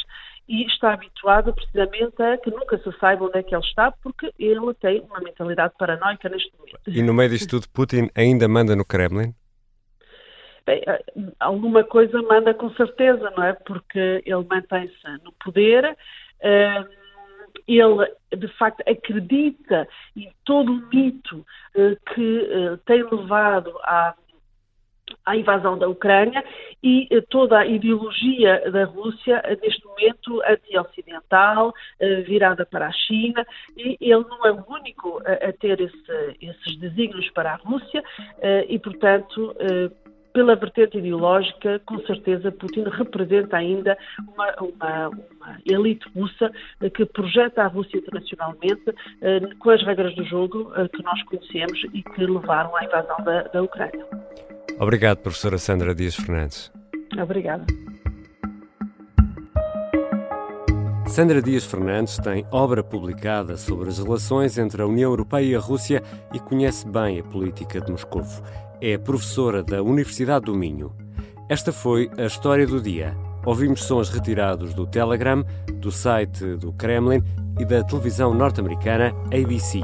e 0.48 0.64
está 0.66 0.94
habituado 0.94 1.54
precisamente 1.54 2.22
a 2.22 2.38
que 2.38 2.52
nunca 2.52 2.78
se 2.78 2.92
saiba 3.00 3.26
onde 3.26 3.40
é 3.40 3.44
que 3.44 3.56
ele 3.56 3.66
está, 3.66 3.92
porque 3.92 4.32
ele 4.38 4.74
tem 4.76 5.02
uma 5.02 5.20
mentalidade 5.20 5.74
paranoica 5.78 6.30
neste 6.30 6.52
momento. 6.58 6.80
E 6.88 7.02
no 7.02 7.14
meio 7.14 7.30
disto 7.30 7.50
tudo, 7.50 7.70
Putin 7.74 8.10
ainda 8.16 8.48
manda 8.48 8.76
no 8.76 8.86
Kremlin? 8.86 9.34
Bem, 10.66 10.82
eh, 10.88 11.04
alguma 11.40 11.84
coisa 11.84 12.22
manda 12.24 12.54
com 12.54 12.70
certeza, 12.72 13.32
não 13.36 13.44
é? 13.44 13.54
Porque 13.54 14.24
ele 14.26 14.46
mantém-se 14.50 15.24
no 15.24 15.32
poder, 15.44 15.98
eh, 16.42 16.84
ele 17.68 18.12
de 18.36 18.48
facto 18.58 18.82
acredita 18.88 19.88
em 20.16 20.32
todo 20.44 20.72
o 20.72 20.90
mito 20.90 21.46
eh, 21.76 21.96
que 22.14 22.80
tem 22.86 23.04
levado 23.04 23.72
à 23.84 24.16
à 25.26 25.36
invasão 25.36 25.78
da 25.78 25.88
Ucrânia 25.88 26.44
e 26.84 27.08
eh, 27.10 27.22
toda 27.30 27.60
a 27.60 27.66
ideologia 27.66 28.72
da 28.72 28.86
Rússia, 28.86 29.42
eh, 29.44 29.58
neste 29.62 29.84
momento 29.86 30.42
anti-ocidental, 30.48 31.74
eh, 32.00 32.22
virada 32.22 32.66
para 32.66 32.88
a 32.88 32.92
China, 32.92 33.46
e 33.76 33.98
ele 34.00 34.26
não 34.30 34.46
é 34.46 34.52
o 34.52 34.64
único 34.70 35.22
a, 35.26 35.52
ter 35.54 35.82
esse, 35.82 36.38
esses 36.42 36.78
desígnios 36.78 37.30
para 37.32 37.54
a 37.54 37.56
Rússia 37.56 38.04
e, 38.68 38.78
portanto, 38.80 39.56
pela 40.34 40.56
vertente 40.56 40.98
ideológica, 40.98 41.80
com 41.86 42.00
certeza 42.06 42.52
Putin 42.52 42.84
representa 42.84 43.58
ainda 43.58 43.98
uma, 44.34 44.54
uma, 44.60 45.10
uma 45.10 45.58
elite 45.66 46.08
russa 46.16 46.52
que 46.94 47.06
projeta 47.06 47.64
a 47.64 47.68
Rússia 47.68 47.98
internacionalmente 47.98 48.94
com 49.60 49.70
as 49.70 49.82
regras 49.84 50.14
do 50.16 50.26
jogo 50.26 50.72
que 50.90 51.04
nós 51.04 51.22
conhecemos 51.24 51.84
e 51.94 52.04
que 52.04 52.26
levaram 52.26 52.76
à 52.76 52.84
invasão 52.84 53.18
da, 53.24 53.44
da 53.44 53.64
Ucrânia. 53.64 54.06
Obrigado, 54.80 55.20
professora 55.20 55.58
Sandra 55.58 55.96
Dias 55.96 56.16
Fernandes. 56.16 56.72
Obrigada. 57.22 57.66
Sandra 61.08 61.42
Dias 61.42 61.64
Fernandes 61.64 62.18
tem 62.18 62.46
obra 62.52 62.84
publicada 62.84 63.56
sobre 63.56 63.88
as 63.88 64.00
relações 64.00 64.58
entre 64.58 64.82
a 64.82 64.86
União 64.86 65.12
Europeia 65.12 65.46
e 65.46 65.56
a 65.56 65.60
Rússia 65.60 66.04
e 66.34 66.40
conhece 66.40 66.86
bem 66.86 67.20
a 67.20 67.24
política 67.24 67.80
de 67.80 67.90
Moscou. 67.90 68.24
É 68.82 68.98
professora 68.98 69.64
da 69.64 69.82
Universidade 69.82 70.46
do 70.46 70.56
Minho. 70.56 70.94
Esta 71.48 71.72
foi 71.72 72.10
a 72.18 72.26
história 72.26 72.68
do 72.68 72.82
dia. 72.82 73.16
Ouvimos 73.46 73.84
sons 73.84 74.10
retirados 74.10 74.74
do 74.74 74.86
Telegram, 74.86 75.46
do 75.76 75.92
site 75.92 76.58
do 76.58 76.74
Kremlin 76.74 77.24
e 77.60 77.64
da 77.64 77.82
televisão 77.82 78.34
norte-americana 78.34 79.14
ABC. 79.28 79.82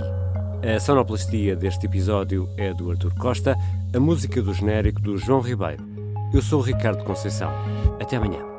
A 0.63 0.79
sonoplastia 0.79 1.55
deste 1.55 1.87
episódio 1.87 2.47
é 2.55 2.71
do 2.71 2.91
Artur 2.91 3.11
Costa, 3.15 3.57
a 3.95 3.99
música 3.99 4.43
do 4.43 4.53
genérico 4.53 5.01
do 5.01 5.17
João 5.17 5.41
Ribeiro. 5.41 5.83
Eu 6.31 6.41
sou 6.41 6.59
o 6.59 6.63
Ricardo 6.63 7.03
Conceição. 7.03 7.51
Até 7.99 8.17
amanhã. 8.17 8.50